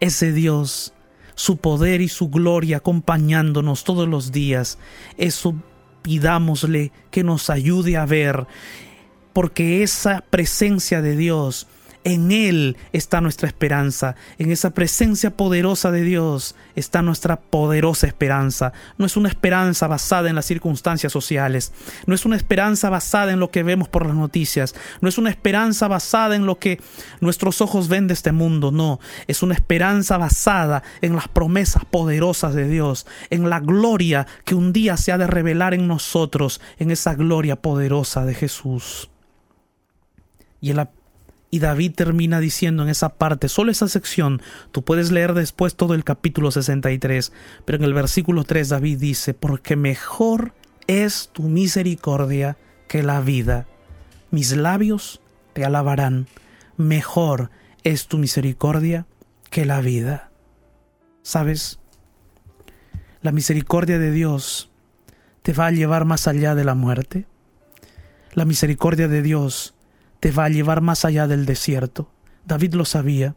Ese 0.00 0.32
Dios 0.32 0.92
su 1.34 1.56
poder 1.56 2.00
y 2.00 2.08
su 2.08 2.28
gloria 2.28 2.78
acompañándonos 2.78 3.84
todos 3.84 4.08
los 4.08 4.32
días. 4.32 4.78
Eso 5.16 5.54
pidámosle 6.02 6.92
que 7.10 7.24
nos 7.24 7.50
ayude 7.50 7.96
a 7.96 8.06
ver, 8.06 8.46
porque 9.32 9.82
esa 9.82 10.24
presencia 10.30 11.02
de 11.02 11.16
Dios 11.16 11.66
en 12.04 12.32
Él 12.32 12.76
está 12.92 13.20
nuestra 13.20 13.46
esperanza, 13.46 14.16
en 14.38 14.50
esa 14.50 14.70
presencia 14.70 15.30
poderosa 15.30 15.90
de 15.90 16.02
Dios 16.02 16.54
está 16.74 17.02
nuestra 17.02 17.36
poderosa 17.36 18.06
esperanza. 18.06 18.72
No 18.98 19.06
es 19.06 19.16
una 19.16 19.28
esperanza 19.28 19.86
basada 19.86 20.28
en 20.28 20.34
las 20.34 20.46
circunstancias 20.46 21.12
sociales, 21.12 21.72
no 22.06 22.14
es 22.14 22.24
una 22.24 22.36
esperanza 22.36 22.90
basada 22.90 23.32
en 23.32 23.40
lo 23.40 23.50
que 23.50 23.62
vemos 23.62 23.88
por 23.88 24.06
las 24.06 24.16
noticias, 24.16 24.74
no 25.00 25.08
es 25.08 25.18
una 25.18 25.30
esperanza 25.30 25.88
basada 25.88 26.34
en 26.34 26.46
lo 26.46 26.58
que 26.58 26.80
nuestros 27.20 27.60
ojos 27.60 27.88
ven 27.88 28.08
de 28.08 28.14
este 28.14 28.32
mundo, 28.32 28.72
no, 28.72 28.98
es 29.26 29.42
una 29.42 29.54
esperanza 29.54 30.18
basada 30.18 30.82
en 31.02 31.14
las 31.14 31.28
promesas 31.28 31.84
poderosas 31.84 32.54
de 32.54 32.68
Dios, 32.68 33.06
en 33.30 33.48
la 33.48 33.60
gloria 33.60 34.26
que 34.44 34.54
un 34.54 34.72
día 34.72 34.96
se 34.96 35.12
ha 35.12 35.18
de 35.18 35.26
revelar 35.26 35.74
en 35.74 35.86
nosotros, 35.86 36.60
en 36.78 36.90
esa 36.90 37.14
gloria 37.14 37.56
poderosa 37.56 38.24
de 38.24 38.34
Jesús. 38.34 39.11
Y 40.62 41.58
David 41.58 41.94
termina 41.94 42.40
diciendo 42.40 42.82
en 42.82 42.88
esa 42.88 43.10
parte, 43.10 43.48
solo 43.48 43.70
esa 43.70 43.88
sección, 43.88 44.40
tú 44.70 44.82
puedes 44.82 45.10
leer 45.10 45.34
después 45.34 45.74
todo 45.74 45.92
el 45.92 46.04
capítulo 46.04 46.50
63, 46.50 47.32
pero 47.66 47.76
en 47.76 47.84
el 47.84 47.92
versículo 47.92 48.44
3 48.44 48.70
David 48.70 48.98
dice, 48.98 49.34
porque 49.34 49.76
mejor 49.76 50.54
es 50.86 51.28
tu 51.32 51.42
misericordia 51.42 52.56
que 52.88 53.02
la 53.02 53.20
vida. 53.20 53.66
Mis 54.30 54.56
labios 54.56 55.20
te 55.52 55.64
alabarán, 55.64 56.26
mejor 56.78 57.50
es 57.82 58.06
tu 58.06 58.16
misericordia 58.16 59.06
que 59.50 59.66
la 59.66 59.80
vida. 59.80 60.30
¿Sabes? 61.22 61.80
La 63.20 63.32
misericordia 63.32 63.98
de 63.98 64.10
Dios 64.10 64.70
te 65.42 65.52
va 65.52 65.66
a 65.66 65.70
llevar 65.70 66.04
más 66.04 66.28
allá 66.28 66.54
de 66.54 66.64
la 66.64 66.74
muerte. 66.74 67.26
La 68.32 68.44
misericordia 68.44 69.08
de 69.08 69.22
Dios 69.22 69.74
te 70.22 70.30
va 70.30 70.44
a 70.44 70.48
llevar 70.48 70.82
más 70.82 71.04
allá 71.04 71.26
del 71.26 71.46
desierto. 71.46 72.08
David 72.46 72.74
lo 72.74 72.84
sabía. 72.84 73.34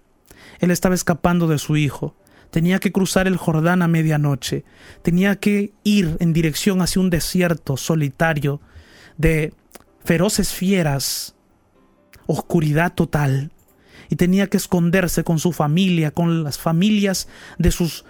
Él 0.59 0.69
estaba 0.69 0.93
escapando 0.93 1.47
de 1.47 1.57
su 1.57 1.77
hijo. 1.77 2.15
Tenía 2.51 2.77
que 2.77 2.91
cruzar 2.91 3.25
el 3.25 3.37
Jordán 3.37 3.81
a 3.81 3.87
medianoche. 3.87 4.65
Tenía 5.01 5.37
que 5.37 5.73
ir 5.83 6.15
en 6.19 6.31
dirección 6.31 6.83
hacia 6.83 7.01
un 7.01 7.09
desierto 7.09 7.75
solitario 7.75 8.61
de 9.17 9.51
feroces 10.03 10.53
fieras, 10.53 11.33
oscuridad 12.27 12.93
total. 12.93 13.51
Y 14.07 14.17
tenía 14.17 14.45
que 14.45 14.57
esconderse 14.57 15.23
con 15.23 15.39
su 15.39 15.53
familia, 15.53 16.11
con 16.11 16.43
las 16.43 16.59
familias 16.59 17.27
de 17.57 17.71
sus 17.71 18.05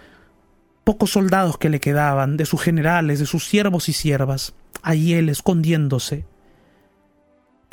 pocos 0.83 1.11
soldados 1.11 1.57
que 1.57 1.69
le 1.69 1.79
quedaban, 1.79 2.35
de 2.35 2.45
sus 2.45 2.61
generales, 2.61 3.19
de 3.19 3.25
sus 3.25 3.47
siervos 3.47 3.87
y 3.87 3.93
siervas. 3.93 4.53
Ahí 4.81 5.13
él 5.13 5.29
escondiéndose 5.29 6.25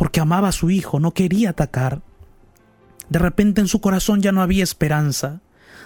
porque 0.02 0.18
amaba 0.18 0.48
a 0.48 0.52
su 0.52 0.68
hijo, 0.68 0.98
no 0.98 1.12
quería 1.12 1.50
atacar. 1.50 2.02
De 3.08 3.20
repente 3.20 3.60
en 3.60 3.68
su 3.68 3.80
corazón 3.80 4.20
ya 4.20 4.32
no 4.32 4.42
había 4.42 4.64
esperanza. 4.64 5.42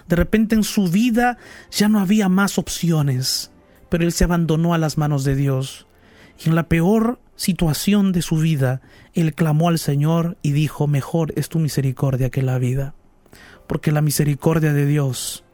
De 0.09 0.16
repente 0.16 0.55
en 0.55 0.64
su 0.64 0.88
vida 0.88 1.37
ya 1.70 1.90
no 1.90 2.00
había 2.00 2.31
más 2.31 2.57
opciones. 2.57 3.50
Pero 3.90 4.05
él 4.05 4.12
se 4.12 4.24
abandonó 4.24 4.72
a 4.72 4.79
las 4.79 4.96
manos 4.96 5.24
de 5.24 5.37
Dios. 5.37 5.87
Y 6.42 6.48
en 6.48 6.55
la 6.55 6.66
peor 6.66 7.20
situación 7.35 8.12
de 8.12 8.22
su 8.22 8.38
vida, 8.38 8.81
él 9.12 9.35
clamó 9.35 9.68
al 9.68 9.79
Señor 9.79 10.38
y 10.40 10.52
dijo, 10.52 10.87
mejor 10.87 11.35
es 11.37 11.50
tu 11.50 11.59
misericordia 11.59 12.31
que 12.31 12.40
la 12.40 12.59
vida. 12.59 12.94
Porque 13.66 13.92
la 13.92 14.00
misericordia 14.00 14.72
de 14.72 14.87
Dios 14.87 15.44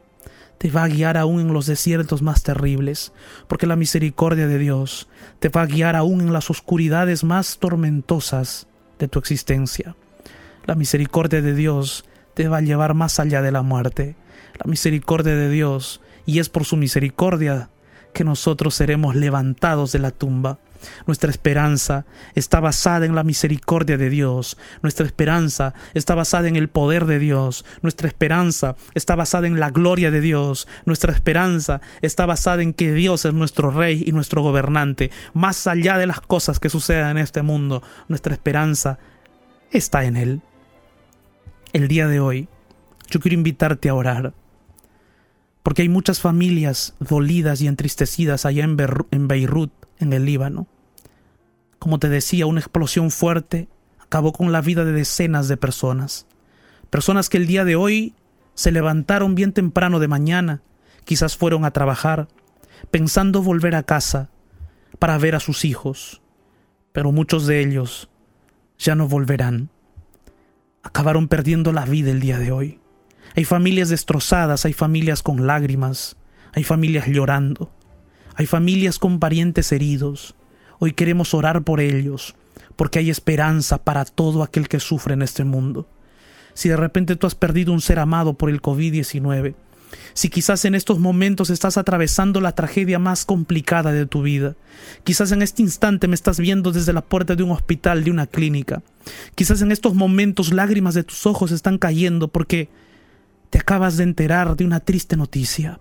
te 0.57 0.69
va 0.71 0.83
a 0.83 0.87
guiar 0.87 1.17
aún 1.17 1.41
en 1.41 1.53
los 1.53 1.65
desiertos 1.65 2.21
más 2.21 2.43
terribles, 2.43 3.13
porque 3.47 3.67
la 3.67 3.75
misericordia 3.75 4.47
de 4.47 4.57
Dios 4.57 5.09
te 5.39 5.49
va 5.49 5.63
a 5.63 5.65
guiar 5.65 5.95
aún 5.95 6.21
en 6.21 6.33
las 6.33 6.49
oscuridades 6.49 7.23
más 7.23 7.57
tormentosas 7.57 8.67
de 8.99 9.07
tu 9.07 9.19
existencia. 9.19 9.95
La 10.65 10.75
misericordia 10.75 11.41
de 11.41 11.53
Dios 11.53 12.05
te 12.33 12.47
va 12.47 12.57
a 12.57 12.61
llevar 12.61 12.93
más 12.93 13.19
allá 13.19 13.41
de 13.41 13.51
la 13.51 13.61
muerte. 13.61 14.15
La 14.53 14.69
misericordia 14.69 15.35
de 15.35 15.49
Dios, 15.49 16.01
y 16.25 16.39
es 16.39 16.49
por 16.49 16.65
su 16.65 16.77
misericordia 16.77 17.69
que 18.13 18.23
nosotros 18.23 18.75
seremos 18.75 19.15
levantados 19.15 19.91
de 19.91 19.99
la 19.99 20.11
tumba. 20.11 20.59
Nuestra 21.07 21.29
esperanza 21.29 22.05
está 22.35 22.59
basada 22.59 23.05
en 23.05 23.15
la 23.15 23.23
misericordia 23.23 23.97
de 23.97 24.09
Dios. 24.09 24.57
Nuestra 24.81 25.05
esperanza 25.05 25.73
está 25.93 26.15
basada 26.15 26.47
en 26.47 26.55
el 26.55 26.69
poder 26.69 27.05
de 27.05 27.19
Dios. 27.19 27.65
Nuestra 27.81 28.07
esperanza 28.07 28.75
está 28.93 29.15
basada 29.15 29.47
en 29.47 29.59
la 29.59 29.69
gloria 29.69 30.11
de 30.11 30.21
Dios. 30.21 30.67
Nuestra 30.85 31.13
esperanza 31.13 31.81
está 32.01 32.25
basada 32.25 32.61
en 32.61 32.73
que 32.73 32.93
Dios 32.93 33.25
es 33.25 33.33
nuestro 33.33 33.71
Rey 33.71 34.03
y 34.05 34.11
nuestro 34.11 34.41
gobernante. 34.41 35.11
Más 35.33 35.67
allá 35.67 35.97
de 35.97 36.07
las 36.07 36.21
cosas 36.21 36.59
que 36.59 36.69
sucedan 36.69 37.17
en 37.17 37.23
este 37.23 37.41
mundo, 37.41 37.83
nuestra 38.07 38.33
esperanza 38.33 38.99
está 39.71 40.05
en 40.05 40.17
Él. 40.17 40.41
El 41.73 41.87
día 41.87 42.07
de 42.07 42.19
hoy, 42.19 42.47
yo 43.09 43.19
quiero 43.19 43.35
invitarte 43.35 43.89
a 43.89 43.95
orar 43.95 44.33
porque 45.63 45.81
hay 45.81 45.89
muchas 45.89 46.19
familias 46.19 46.93
dolidas 46.99 47.61
y 47.61 47.67
entristecidas 47.67 48.45
allá 48.45 48.65
en, 48.65 48.75
Beirut, 49.27 49.71
en 49.97 50.13
el 50.13 50.25
Líbano. 50.25 50.67
Como 51.83 51.99
te 51.99 52.07
decía, 52.07 52.45
una 52.45 52.61
explosión 52.61 53.11
fuerte 53.11 53.67
acabó 53.99 54.31
con 54.31 54.53
la 54.53 54.61
vida 54.61 54.85
de 54.85 54.93
decenas 54.93 55.49
de 55.49 55.57
personas. 55.57 56.27
Personas 56.89 57.27
que 57.27 57.35
el 57.35 57.45
día 57.45 57.65
de 57.65 57.75
hoy 57.75 58.15
se 58.53 58.71
levantaron 58.71 59.35
bien 59.35 59.51
temprano 59.51 59.99
de 59.99 60.07
mañana, 60.07 60.61
quizás 61.03 61.35
fueron 61.35 61.65
a 61.65 61.71
trabajar, 61.71 62.29
pensando 62.89 63.43
volver 63.43 63.75
a 63.75 63.83
casa 63.83 64.29
para 64.97 65.17
ver 65.17 65.35
a 65.35 65.41
sus 65.41 65.65
hijos, 65.65 66.21
pero 66.93 67.11
muchos 67.11 67.47
de 67.47 67.59
ellos 67.59 68.09
ya 68.79 68.95
no 68.95 69.09
volverán. 69.09 69.69
Acabaron 70.83 71.27
perdiendo 71.27 71.73
la 71.73 71.83
vida 71.83 72.11
el 72.11 72.21
día 72.21 72.39
de 72.39 72.53
hoy. 72.53 72.79
Hay 73.35 73.43
familias 73.43 73.89
destrozadas, 73.89 74.63
hay 74.63 74.71
familias 74.71 75.21
con 75.21 75.47
lágrimas, 75.47 76.15
hay 76.53 76.63
familias 76.63 77.07
llorando, 77.07 77.73
hay 78.35 78.45
familias 78.45 78.99
con 78.99 79.19
parientes 79.19 79.73
heridos, 79.73 80.37
Hoy 80.85 80.91
queremos 80.91 81.33
orar 81.33 81.63
por 81.63 81.79
ellos, 81.79 82.35
porque 82.75 82.99
hay 82.99 83.09
esperanza 83.09 83.85
para 83.85 84.03
todo 84.03 84.43
aquel 84.43 84.67
que 84.67 84.81
sufre 84.81 85.13
en 85.13 85.21
este 85.21 85.45
mundo. 85.45 85.87
Si 86.55 86.67
de 86.67 86.75
repente 86.75 87.15
tú 87.15 87.25
has 87.25 87.35
perdido 87.35 87.71
un 87.71 87.79
ser 87.79 87.99
amado 87.99 88.33
por 88.33 88.49
el 88.49 88.61
COVID-19, 88.61 89.55
si 90.13 90.27
quizás 90.27 90.65
en 90.65 90.75
estos 90.75 90.99
momentos 90.99 91.49
estás 91.49 91.77
atravesando 91.77 92.41
la 92.41 92.51
tragedia 92.51 92.99
más 92.99 93.23
complicada 93.23 93.93
de 93.93 94.05
tu 94.07 94.23
vida, 94.23 94.57
quizás 95.05 95.31
en 95.31 95.41
este 95.41 95.61
instante 95.61 96.09
me 96.09 96.15
estás 96.15 96.37
viendo 96.37 96.73
desde 96.73 96.91
la 96.91 96.99
puerta 96.99 97.37
de 97.37 97.43
un 97.43 97.51
hospital, 97.51 98.03
de 98.03 98.11
una 98.11 98.27
clínica, 98.27 98.83
quizás 99.35 99.61
en 99.61 99.71
estos 99.71 99.93
momentos 99.93 100.51
lágrimas 100.51 100.95
de 100.95 101.05
tus 101.05 101.25
ojos 101.25 101.53
están 101.53 101.77
cayendo 101.77 102.27
porque 102.27 102.67
te 103.51 103.57
acabas 103.57 103.95
de 103.95 104.03
enterar 104.03 104.57
de 104.57 104.65
una 104.65 104.81
triste 104.81 105.15
noticia. 105.15 105.79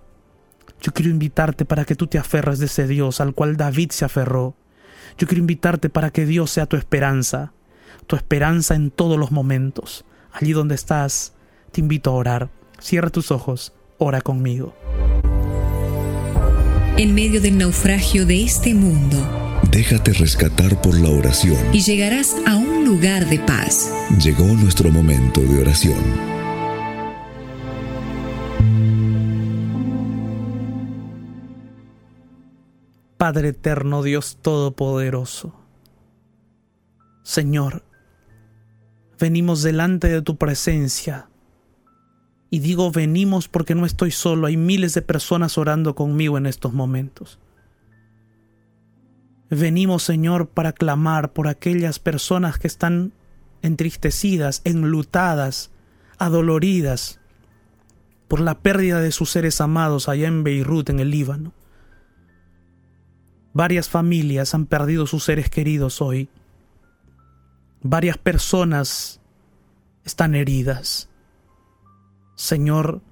Yo 0.80 0.92
quiero 0.92 1.10
invitarte 1.10 1.64
para 1.64 1.84
que 1.84 1.96
tú 1.96 2.06
te 2.06 2.18
aferres 2.18 2.60
de 2.60 2.66
ese 2.66 2.86
Dios 2.86 3.20
al 3.20 3.34
cual 3.34 3.56
David 3.56 3.90
se 3.90 4.04
aferró, 4.04 4.54
yo 5.18 5.26
quiero 5.26 5.40
invitarte 5.40 5.88
para 5.88 6.10
que 6.10 6.26
Dios 6.26 6.50
sea 6.50 6.66
tu 6.66 6.76
esperanza, 6.76 7.52
tu 8.06 8.16
esperanza 8.16 8.74
en 8.74 8.90
todos 8.90 9.18
los 9.18 9.30
momentos. 9.30 10.04
Allí 10.32 10.52
donde 10.52 10.74
estás, 10.74 11.34
te 11.70 11.80
invito 11.80 12.10
a 12.10 12.14
orar. 12.14 12.50
Cierra 12.80 13.10
tus 13.10 13.30
ojos, 13.30 13.72
ora 13.98 14.20
conmigo. 14.20 14.74
En 16.96 17.14
medio 17.14 17.40
del 17.40 17.58
naufragio 17.58 18.26
de 18.26 18.44
este 18.44 18.74
mundo, 18.74 19.16
déjate 19.70 20.12
rescatar 20.12 20.80
por 20.82 20.98
la 20.98 21.08
oración 21.08 21.56
y 21.72 21.80
llegarás 21.80 22.36
a 22.46 22.56
un 22.56 22.84
lugar 22.84 23.28
de 23.28 23.38
paz. 23.38 23.92
Llegó 24.22 24.44
nuestro 24.44 24.90
momento 24.90 25.40
de 25.40 25.60
oración. 25.60 26.41
Padre 33.22 33.50
eterno, 33.50 34.02
Dios 34.02 34.38
todopoderoso. 34.42 35.54
Señor, 37.22 37.84
venimos 39.16 39.62
delante 39.62 40.08
de 40.08 40.22
tu 40.22 40.38
presencia. 40.38 41.28
Y 42.50 42.58
digo 42.58 42.90
venimos 42.90 43.46
porque 43.46 43.76
no 43.76 43.86
estoy 43.86 44.10
solo, 44.10 44.48
hay 44.48 44.56
miles 44.56 44.94
de 44.94 45.02
personas 45.02 45.56
orando 45.56 45.94
conmigo 45.94 46.36
en 46.36 46.46
estos 46.46 46.72
momentos. 46.72 47.38
Venimos, 49.50 50.02
Señor, 50.02 50.48
para 50.48 50.72
clamar 50.72 51.32
por 51.32 51.46
aquellas 51.46 52.00
personas 52.00 52.58
que 52.58 52.66
están 52.66 53.12
entristecidas, 53.62 54.62
enlutadas, 54.64 55.70
adoloridas 56.18 57.20
por 58.26 58.40
la 58.40 58.58
pérdida 58.58 59.00
de 59.00 59.12
sus 59.12 59.30
seres 59.30 59.60
amados 59.60 60.08
allá 60.08 60.26
en 60.26 60.42
Beirut, 60.42 60.90
en 60.90 60.98
el 60.98 61.12
Líbano. 61.12 61.52
Varias 63.52 63.88
familias 63.88 64.54
han 64.54 64.66
perdido 64.66 65.06
sus 65.06 65.24
seres 65.24 65.50
queridos 65.50 66.00
hoy. 66.00 66.28
Varias 67.82 68.18
personas 68.18 69.20
están 70.04 70.34
heridas. 70.34 71.08
Señor, 72.34 73.02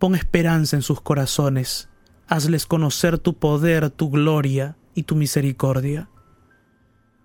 Pon 0.00 0.14
esperanza 0.14 0.76
en 0.76 0.82
sus 0.82 1.02
corazones. 1.02 1.90
Hazles 2.26 2.64
conocer 2.64 3.18
tu 3.18 3.34
poder, 3.34 3.90
tu 3.90 4.08
gloria 4.08 4.78
y 4.94 5.02
tu 5.02 5.14
misericordia. 5.14 6.08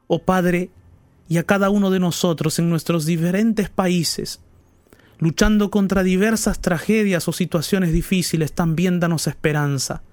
Oh 0.08 0.20
Padre, 0.20 0.72
y 1.30 1.38
a 1.38 1.44
cada 1.44 1.70
uno 1.70 1.90
de 1.90 2.02
nosotros 2.02 2.60
en 2.60 2.70
nuestros 2.70 3.06
diferentes 3.06 3.70
países, 3.70 4.42
luchando 5.20 5.72
contra 5.72 6.04
diversas 6.04 6.60
tragedias 6.60 7.30
o 7.30 7.32
situaciones 7.32 7.94
difíciles, 7.94 8.52
también 8.52 9.00
danos 9.00 9.28
esperanza. 9.28 10.04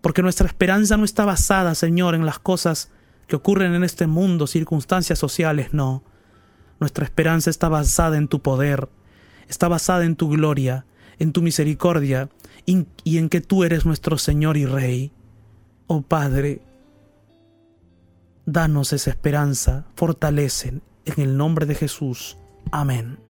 Porque 0.00 0.22
nuestra 0.22 0.46
esperanza 0.46 0.96
no 0.96 1.04
está 1.04 1.24
basada, 1.24 1.74
Señor, 1.74 2.14
en 2.14 2.26
las 2.26 2.38
cosas 2.38 2.90
que 3.26 3.36
ocurren 3.36 3.74
en 3.74 3.84
este 3.84 4.06
mundo, 4.06 4.46
circunstancias 4.46 5.18
sociales, 5.18 5.72
no. 5.72 6.02
Nuestra 6.80 7.04
esperanza 7.04 7.50
está 7.50 7.68
basada 7.68 8.16
en 8.16 8.28
tu 8.28 8.40
poder, 8.40 8.88
está 9.48 9.68
basada 9.68 10.04
en 10.04 10.16
tu 10.16 10.28
gloria, 10.28 10.86
en 11.18 11.32
tu 11.32 11.42
misericordia 11.42 12.28
y 12.64 13.18
en 13.18 13.28
que 13.28 13.40
tú 13.40 13.64
eres 13.64 13.86
nuestro 13.86 14.18
Señor 14.18 14.56
y 14.56 14.66
Rey. 14.66 15.12
Oh 15.86 16.02
Padre, 16.02 16.62
danos 18.46 18.92
esa 18.92 19.10
esperanza, 19.10 19.86
fortalecen 19.96 20.82
en 21.04 21.22
el 21.22 21.36
nombre 21.36 21.66
de 21.66 21.74
Jesús. 21.74 22.38
Amén. 22.70 23.18